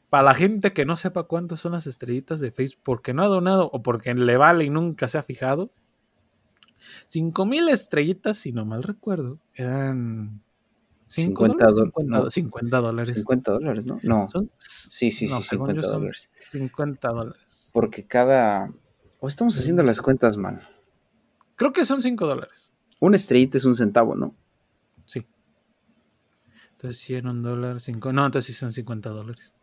Para 0.10 0.24
la 0.24 0.34
gente 0.34 0.74
que 0.74 0.86
no 0.86 0.96
sepa 0.96 1.24
cuántas 1.24 1.60
son 1.60 1.74
las 1.74 1.86
estrellitas 1.86 2.40
de 2.40 2.52
Facebook 2.52 2.82
porque 2.84 3.14
no 3.14 3.24
ha 3.24 3.28
donado 3.28 3.70
o 3.72 3.82
porque 3.82 4.14
le 4.14 4.38
vale 4.38 4.64
y 4.66 4.70
nunca 4.70 5.08
se 5.08 5.18
ha 5.18 5.24
fijado, 5.24 5.72
5000 7.08 7.70
estrellitas, 7.70 8.38
si 8.38 8.52
no 8.52 8.66
mal 8.66 8.84
recuerdo, 8.84 9.40
eran 9.54 10.42
50, 11.08 11.66
dólares, 11.66 12.34
50, 12.34 12.82
dólares. 12.82 13.14
50 13.16 13.52
dólares, 13.52 13.86
¿no? 13.86 14.00
No. 14.04 14.28
sí, 14.58 15.12
sí, 15.12 15.28
sí, 15.28 15.44
50 15.44 15.88
dólares. 15.88 16.32
50 16.52 17.10
dólares. 17.10 17.72
Porque 17.74 18.06
cada... 18.06 18.72
O 19.20 19.28
estamos 19.28 19.58
haciendo 19.58 19.84
las 19.84 20.02
cuentas 20.02 20.38
mal. 20.38 20.70
Creo 21.56 21.74
que 21.74 21.84
son 21.84 22.02
5 22.02 22.28
dólares. 22.28 22.74
Una 23.00 23.16
estrellita 23.16 23.58
es 23.58 23.66
un 23.66 23.76
centavo, 23.76 24.16
¿no? 24.16 24.36
Sí. 25.06 25.26
Entonces, 26.80 27.02
100, 27.02 27.28
un 27.28 27.44
dólar, 27.44 27.82
5. 27.82 28.14
No, 28.14 28.26
entonces 28.26 28.56
sí 28.56 28.58
son 28.58 28.72
50 28.72 29.10
dólares. 29.10 29.54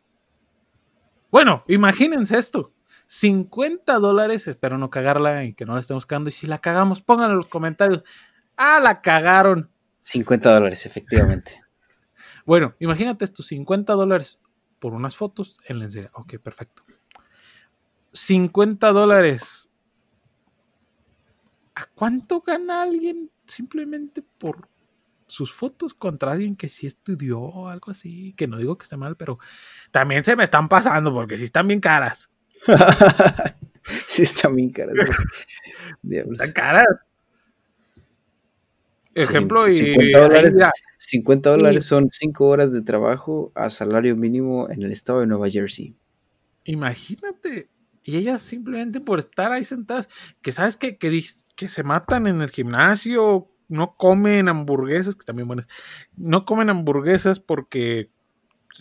Bueno, 1.31 1.64
imagínense 1.66 2.37
esto. 2.37 2.74
50 3.07 3.98
dólares, 4.00 4.46
espero 4.48 4.76
no 4.76 4.90
cagarla 4.90 5.42
y 5.44 5.55
que 5.55 5.64
no 5.64 5.72
la 5.72 5.81
estemos 5.81 6.05
cagando. 6.05 6.29
Y 6.29 6.33
si 6.33 6.46
la 6.46 6.59
cagamos, 6.59 7.00
pónganlo 7.00 7.33
en 7.33 7.37
los 7.38 7.48
comentarios. 7.48 8.02
Ah, 8.55 8.81
la 8.81 9.00
cagaron. 9.00 9.70
50 10.00 10.52
dólares, 10.52 10.85
efectivamente. 10.85 11.64
bueno, 12.44 12.74
imagínate 12.81 13.24
estos 13.24 13.46
50 13.46 13.94
dólares 13.94 14.42
por 14.79 14.92
unas 14.92 15.16
fotos 15.16 15.57
en 15.64 15.79
lencería. 15.79 16.11
Ok, 16.12 16.37
perfecto. 16.37 16.83
50 18.12 18.92
dólares. 18.92 19.70
¿A 21.76 21.87
cuánto 21.94 22.42
gana 22.42 22.83
alguien 22.83 23.31
simplemente 23.46 24.20
por 24.20 24.68
sus 25.27 25.53
fotos 25.53 25.95
contra 25.95 26.33
alguien 26.33 26.57
que 26.57 26.69
sí 26.69 26.87
estudió 26.87 27.41
o 27.41 27.69
algo 27.69 27.91
así, 27.91 28.33
que 28.37 28.47
no 28.47 28.59
digo 28.59 28.77
que 28.77 28.85
esté 28.85 28.97
mal, 28.97 29.17
pero 29.17 29.39
también 29.91 30.25
se 30.25 30.37
me 30.37 30.45
están 30.45 30.69
pasando 30.69 31.12
porque 31.12 31.37
sí 31.37 31.45
están 31.45 31.67
bien 31.69 31.81
caras. 31.81 32.31
sí 34.07 34.23
están 34.23 34.55
bien 34.57 34.71
caras. 34.71 34.95
Están 36.03 36.53
caras. 36.53 36.87
Ejemplo, 39.15 39.71
50 39.71 40.21
dólares, 40.21 40.57
50 40.99 41.51
dólares 41.51 41.87
son 41.87 42.11
5 42.11 42.47
horas 42.47 42.71
de 42.71 42.83
trabajo 42.83 43.51
a 43.55 43.71
salario 43.71 44.15
mínimo 44.15 44.69
en 44.71 44.83
el 44.83 44.93
estado 44.93 45.21
de 45.21 45.27
Nueva 45.27 45.49
Jersey. 45.49 45.97
Imagínate. 46.65 47.71
Y 48.05 48.17
ellas 48.17 48.43
simplemente 48.43 49.01
por 49.01 49.19
estar 49.19 49.53
ahí 49.53 49.65
sentadas, 49.65 50.09
que 50.43 50.53
sabes 50.53 50.77
que, 50.77 50.99
que, 50.99 51.19
que 51.57 51.69
se 51.69 51.83
matan 51.83 52.27
en 52.27 52.43
el 52.43 52.51
gimnasio, 52.51 53.49
no 53.68 53.96
comen 53.96 54.48
hamburguesas, 54.48 55.16
que 55.16 55.24
también 55.24 55.48
buenas, 55.48 55.66
no 56.16 56.44
comen 56.44 56.70
hamburguesas 56.70 57.40
porque 57.40 58.11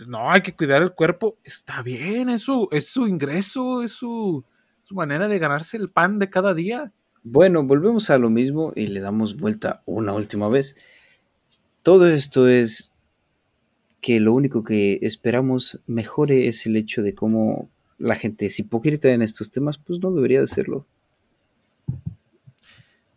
no 0.08 0.32
hay 0.32 0.42
que 0.42 0.56
cuidar 0.56 0.82
el 0.82 0.94
cuerpo, 0.94 1.38
está 1.44 1.82
bien, 1.82 2.30
es 2.30 2.44
su, 2.44 2.68
es 2.72 2.88
su 2.88 3.08
ingreso, 3.08 3.82
es 3.82 3.92
su, 3.92 4.44
su 4.84 4.96
manera 4.96 5.28
de 5.28 5.40
ganarse 5.40 5.78
el 5.78 5.90
pan 5.90 6.20
de 6.20 6.30
cada 6.30 6.54
día. 6.54 6.92
Bueno, 7.24 7.64
volvemos 7.64 8.10
a 8.10 8.18
lo 8.18 8.30
mismo 8.30 8.72
y 8.76 8.88
le 8.88 9.00
damos 9.00 9.38
vuelta 9.38 9.82
una 9.86 10.14
última 10.14 10.48
vez. 10.48 10.76
Todo 11.82 12.08
esto 12.08 12.48
es 12.48 12.92
que 14.02 14.20
lo 14.20 14.34
único 14.34 14.64
que 14.64 15.00
esperamos 15.02 15.80
mejore 15.88 16.48
es 16.48 16.66
el 16.68 16.76
hecho 16.76 17.02
de 17.02 17.16
cómo 17.16 17.70
la 17.98 18.16
gente 18.16 18.46
es 18.46 18.60
hipócrita 18.60 19.10
en 19.10 19.22
estos 19.22 19.50
temas, 19.50 19.78
pues 19.78 20.00
no 20.00 20.12
debería 20.12 20.42
de 20.42 20.48
serlo. 20.48 20.86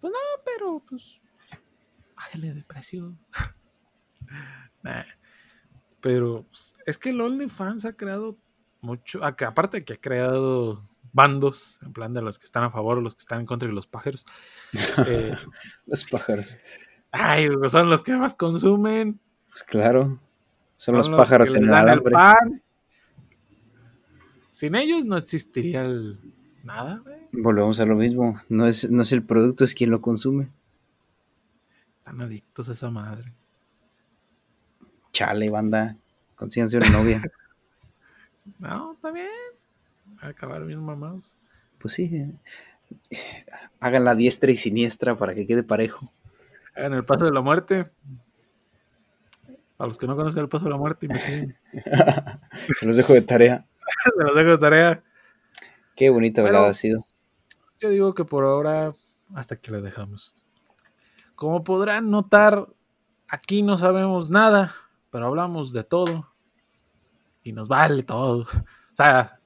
Pues 0.01 0.13
no, 0.13 0.43
pero 0.45 0.83
pues 0.89 1.21
de 2.37 2.65
precio. 2.65 3.17
Pero 6.01 6.45
pues, 6.49 6.75
es 6.87 6.99
que 6.99 7.11
el 7.11 7.21
OnlyFans 7.21 7.85
ha 7.85 7.95
creado 7.95 8.39
mucho, 8.81 9.25
aparte 9.25 9.79
de 9.79 9.85
que 9.85 9.95
ha 9.95 9.97
creado 9.97 10.89
bandos, 11.13 11.81
en 11.83 11.93
plan 11.93 12.15
de 12.15 12.23
los 12.23 12.39
que 12.39 12.45
están 12.45 12.63
a 12.65 12.71
favor 12.71 12.99
o 12.99 13.01
los 13.01 13.15
que 13.15 13.21
están 13.21 13.41
en 13.41 13.47
contra 13.47 13.69
de 13.69 13.75
los 13.75 13.87
pájaros. 13.87 14.25
Eh, 15.07 15.35
los 15.87 16.07
pájaros. 16.07 16.59
Ay, 17.11 17.49
son 17.69 17.91
los 17.91 18.03
que 18.03 18.15
más 18.17 18.35
consumen. 18.35 19.19
Pues 19.51 19.63
claro, 19.65 20.21
son, 20.77 20.97
los, 20.97 21.09
pájaros 21.09 21.55
en 21.55 21.65
el 21.65 21.75
alambre. 21.75 22.15
Sin 24.51 24.75
ellos 24.75 25.05
no 25.05 25.17
existiría 25.17 25.89
nada. 26.63 27.03
Volvemos 27.33 27.81
a 27.81 27.87
lo 27.87 27.97
mismo, 27.97 28.41
no 28.49 28.67
es, 28.67 28.91
no 28.91 29.03
es 29.03 29.13
el 29.13 29.25
producto, 29.25 29.65
es 29.65 29.75
quien 29.75 29.91
lo 29.91 30.01
consume 30.01 30.51
adictos 32.21 32.69
a 32.69 32.73
esa 32.73 32.91
madre. 32.91 33.33
Chale, 35.13 35.51
banda. 35.51 35.97
Consíganse 36.35 36.77
una 36.77 36.91
novia. 36.91 37.21
no, 38.59 38.93
está 38.93 39.11
bien. 39.11 39.29
a 40.21 40.29
acabar 40.29 40.65
bien 40.65 40.81
mamados. 40.81 41.37
Pues 41.79 41.95
sí. 41.95 42.33
Hagan 43.81 44.05
la 44.05 44.15
diestra 44.15 44.51
y 44.51 44.57
siniestra 44.57 45.17
para 45.17 45.35
que 45.35 45.47
quede 45.47 45.63
parejo. 45.63 46.13
Hagan 46.75 46.95
el 46.95 47.05
paso 47.05 47.25
de 47.25 47.33
la 47.33 47.41
muerte. 47.41 47.91
A 49.79 49.87
los 49.87 49.97
que 49.97 50.07
no 50.07 50.17
conocen 50.17 50.41
el 50.41 50.49
paso 50.49 50.65
de 50.65 50.71
la 50.71 50.77
muerte, 50.77 51.07
investiguen. 51.07 51.57
Se 52.75 52.85
los 52.85 52.97
dejo 52.97 53.13
de 53.13 53.23
tarea. 53.23 53.67
Se 54.05 54.25
los 54.25 54.35
dejo 54.35 54.51
de 54.51 54.59
tarea. 54.59 55.05
Qué 55.95 56.11
bonita 56.11 56.43
velada 56.43 56.69
ha 56.69 56.75
sido. 56.75 57.01
Yo 57.81 57.91
digo 57.91 58.15
que 58.15 58.25
por 58.25 58.45
ahora, 58.45 58.93
hasta 59.35 59.55
aquí 59.55 59.71
le 59.71 59.81
dejamos. 59.81 60.47
Como 61.39 61.63
podrán 61.63 62.11
notar, 62.11 62.67
aquí 63.29 63.63
no 63.63 63.79
sabemos 63.79 64.29
nada, 64.29 64.75
pero 65.13 65.27
hablamos 65.27 65.73
de 65.73 65.85
todo. 65.85 66.33
Y 67.45 67.53
nos 67.53 67.69
vale 67.69 68.03
todo. 68.03 68.43
O 68.43 68.97
sea, 68.97 69.39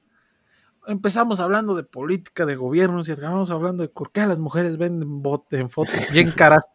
empezamos 0.87 1.39
hablando 1.39 1.75
de 1.75 1.83
política, 1.83 2.47
de 2.47 2.55
gobiernos, 2.55 3.07
y 3.07 3.11
acabamos 3.11 3.51
hablando 3.51 3.83
de 3.83 3.89
por 3.89 4.11
qué 4.11 4.25
las 4.25 4.39
mujeres 4.39 4.77
venden 4.77 5.21
bote 5.21 5.59
en 5.59 5.69
fotos 5.69 5.93
bien 6.11 6.31
caras. 6.31 6.65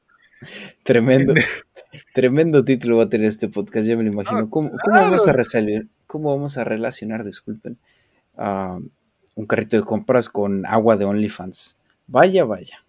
Tremendo. 0.84 1.34
Tremendo 2.14 2.64
título 2.64 2.98
va 2.98 3.02
a 3.02 3.08
tener 3.08 3.26
este 3.26 3.48
podcast, 3.48 3.88
ya 3.88 3.96
me 3.96 4.04
lo 4.04 4.12
imagino. 4.12 4.42
Ah, 4.42 4.46
¿Cómo, 4.48 4.70
vamos 4.86 5.26
a 5.26 5.32
resolver, 5.32 5.88
cómo 6.06 6.30
vamos 6.30 6.58
a 6.58 6.62
relacionar, 6.62 7.24
disculpen, 7.24 7.76
un 8.36 9.46
carrito 9.48 9.76
de 9.76 9.82
compras 9.82 10.28
con 10.28 10.64
agua 10.64 10.96
de 10.96 11.06
OnlyFans? 11.06 11.76
Vaya, 12.06 12.44
vaya. 12.44 12.84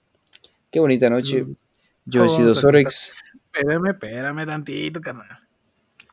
Qué 0.70 0.80
bonita 0.80 1.10
noche. 1.10 1.46
Mm. 1.46 1.56
Yo 2.10 2.24
he 2.24 2.28
¿Cómo 2.28 2.38
sido 2.38 2.56
Sorex. 2.56 3.14
Espérame, 3.54 3.90
espérame 3.92 4.46
tantito, 4.46 5.02
carnal. 5.02 5.48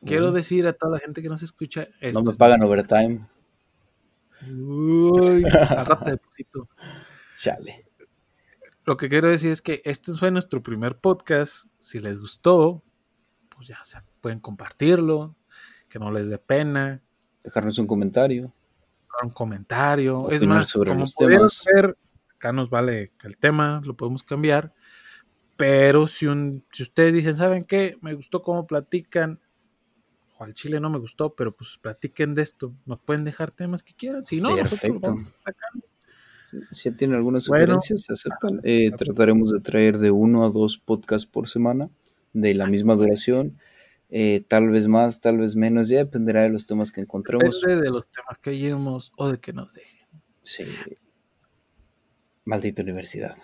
Quiero 0.05 0.31
decir 0.31 0.67
a 0.67 0.73
toda 0.73 0.93
la 0.93 0.99
gente 0.99 1.21
que 1.21 1.29
nos 1.29 1.41
escucha. 1.41 1.87
no 2.13 2.21
me 2.21 2.33
pagan 2.35 2.63
overtime. 2.63 3.27
Uy, 4.47 5.43
deposito. 6.05 6.69
Chale. 7.35 7.85
Lo 8.85 8.95
que 8.95 9.09
quiero 9.09 9.29
decir 9.29 9.51
es 9.51 9.61
que 9.61 9.81
este 9.85 10.13
fue 10.13 10.31
nuestro 10.31 10.61
primer 10.61 10.97
podcast. 10.97 11.67
Si 11.79 11.99
les 11.99 12.19
gustó, 12.19 12.83
pues 13.49 13.67
ya 13.67 13.83
se 13.83 13.97
pueden 14.21 14.39
compartirlo, 14.39 15.35
que 15.89 15.99
no 15.99 16.11
les 16.11 16.29
dé 16.29 16.37
pena, 16.37 17.01
Dejarnos 17.43 17.79
un 17.79 17.87
comentario. 17.87 18.53
un 19.23 19.29
comentario. 19.29 20.29
es 20.31 20.43
más, 20.43 20.67
sobre 20.67 20.91
como 20.91 21.05
pudieron 21.05 21.49
ver, 21.73 21.97
acá 22.35 22.51
nos 22.51 22.69
vale 22.69 23.09
el 23.23 23.37
tema, 23.37 23.81
lo 23.85 23.95
podemos 23.95 24.21
cambiar. 24.21 24.73
Pero 25.57 26.07
si, 26.07 26.27
un, 26.27 26.63
si 26.71 26.83
ustedes 26.83 27.13
dicen, 27.15 27.35
¿saben 27.35 27.63
qué? 27.63 27.97
Me 28.01 28.13
gustó 28.13 28.41
cómo 28.41 28.67
platican, 28.67 29.39
o 30.37 30.43
al 30.43 30.53
chile 30.53 30.79
no 30.79 30.89
me 30.89 30.99
gustó, 30.99 31.33
pero 31.35 31.55
pues 31.55 31.79
platiquen 31.81 32.35
de 32.35 32.43
esto. 32.43 32.75
Nos 32.85 32.99
pueden 32.99 33.23
dejar 33.23 33.51
temas 33.51 33.81
que 33.83 33.93
quieran. 33.95 34.23
Si 34.23 34.39
no, 34.39 34.51
nosotros 34.51 34.79
Perfecto. 34.79 35.09
vamos 35.09 35.33
sacando. 35.35 35.85
Si 36.71 36.91
tienen 36.91 37.17
algunas 37.17 37.47
Bueno. 37.47 37.63
sugerencias, 37.79 38.03
se 38.03 38.13
aceptan. 38.13 38.61
Eh, 38.63 38.91
trataremos 38.91 39.51
de 39.51 39.59
traer 39.59 39.97
de 39.97 40.11
uno 40.11 40.45
a 40.45 40.49
dos 40.49 40.77
podcasts 40.77 41.25
por 41.27 41.49
semana, 41.49 41.89
de 42.33 42.53
la 42.53 42.67
misma 42.67 42.95
duración. 42.95 43.57
Eh, 44.09 44.45
tal 44.47 44.69
vez 44.69 44.87
más, 44.87 45.19
tal 45.19 45.39
vez 45.39 45.55
menos, 45.57 45.89
ya 45.89 45.97
dependerá 45.97 46.43
de 46.43 46.49
los 46.49 46.65
temas 46.67 46.91
que 46.93 47.01
encontremos. 47.01 47.59
Depende 47.59 47.83
de 47.83 47.89
los 47.91 48.09
temas 48.09 48.37
que 48.39 48.55
lleguemos 48.57 49.11
o 49.17 49.29
de 49.29 49.39
que 49.39 49.51
nos 49.51 49.73
dejen. 49.73 50.07
Sí. 50.43 50.65
Maldita 52.45 52.83
universidad. 52.83 53.35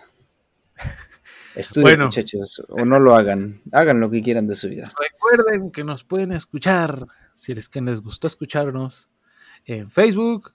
Estudien, 1.54 1.84
Bueno. 1.84 2.04
muchachos, 2.06 2.62
o 2.68 2.84
no 2.84 2.98
lo 2.98 3.14
hagan. 3.14 3.62
Hagan 3.72 4.00
lo 4.00 4.10
que 4.10 4.22
quieran 4.22 4.46
de 4.46 4.54
su 4.56 4.68
vida. 4.68 4.92
Recuerden 4.98 5.70
que 5.70 5.84
nos 5.84 6.04
pueden 6.04 6.32
escuchar, 6.32 7.06
si 7.34 7.52
es 7.52 7.68
que 7.68 7.80
les 7.80 8.00
gustó 8.00 8.26
escucharnos, 8.26 9.08
en 9.64 9.90
Facebook, 9.90 10.52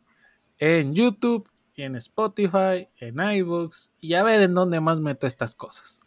en 0.57 0.93
YouTube, 0.93 1.49
y 1.75 1.83
en 1.83 1.95
Spotify, 1.95 2.89
en 2.97 3.19
iBooks, 3.19 3.93
y 4.01 4.15
a 4.15 4.23
ver 4.23 4.41
en 4.41 4.53
dónde 4.53 4.81
más 4.81 4.99
meto 4.99 5.25
estas 5.27 5.55
cosas. 5.55 6.01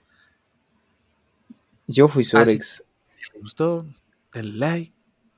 Yo 1.86 2.08
fui 2.08 2.24
Sorex. 2.24 2.84
Si 3.10 3.24
les 3.32 3.42
gustó, 3.42 3.86
denle 4.34 4.58
like, 4.58 4.92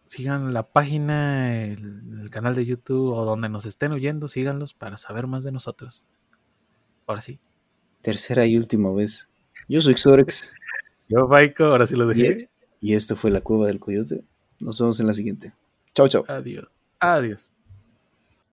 sigan 0.07 0.53
la 0.53 0.65
página, 0.65 1.65
el, 1.65 2.21
el 2.23 2.31
canal 2.31 2.55
de 2.57 2.67
YouTube 2.67 3.13
o 3.15 3.25
donde 3.25 3.49
nos 3.49 3.65
estén 3.67 3.93
oyendo, 3.93 4.27
síganlos 4.29 4.75
para 4.75 4.97
saber 4.97 5.29
más 5.29 5.45
de 5.45 5.53
nosotros. 5.53 6.07
Ahora 7.07 7.21
sí. 7.21 7.39
Tercera 8.03 8.45
y 8.47 8.57
última 8.57 8.93
vez. 8.93 9.29
Yo 9.69 9.81
soy 9.81 9.97
Sorex. 9.97 10.53
Yo, 11.09 11.27
Baiko, 11.27 11.65
ahora 11.65 11.87
sí 11.87 11.97
lo 11.97 12.07
dejé. 12.07 12.49
Y, 12.81 12.93
y 12.93 12.95
esto 12.95 13.17
fue 13.17 13.31
la 13.31 13.41
Cueva 13.41 13.67
del 13.67 13.81
Coyote. 13.81 14.23
Nos 14.61 14.79
vemos 14.79 15.01
en 15.01 15.07
la 15.07 15.13
siguiente. 15.13 15.53
Chao, 15.95 16.09
chao. 16.09 16.25
Adiós. 16.29 16.69
Adiós. 17.01 17.54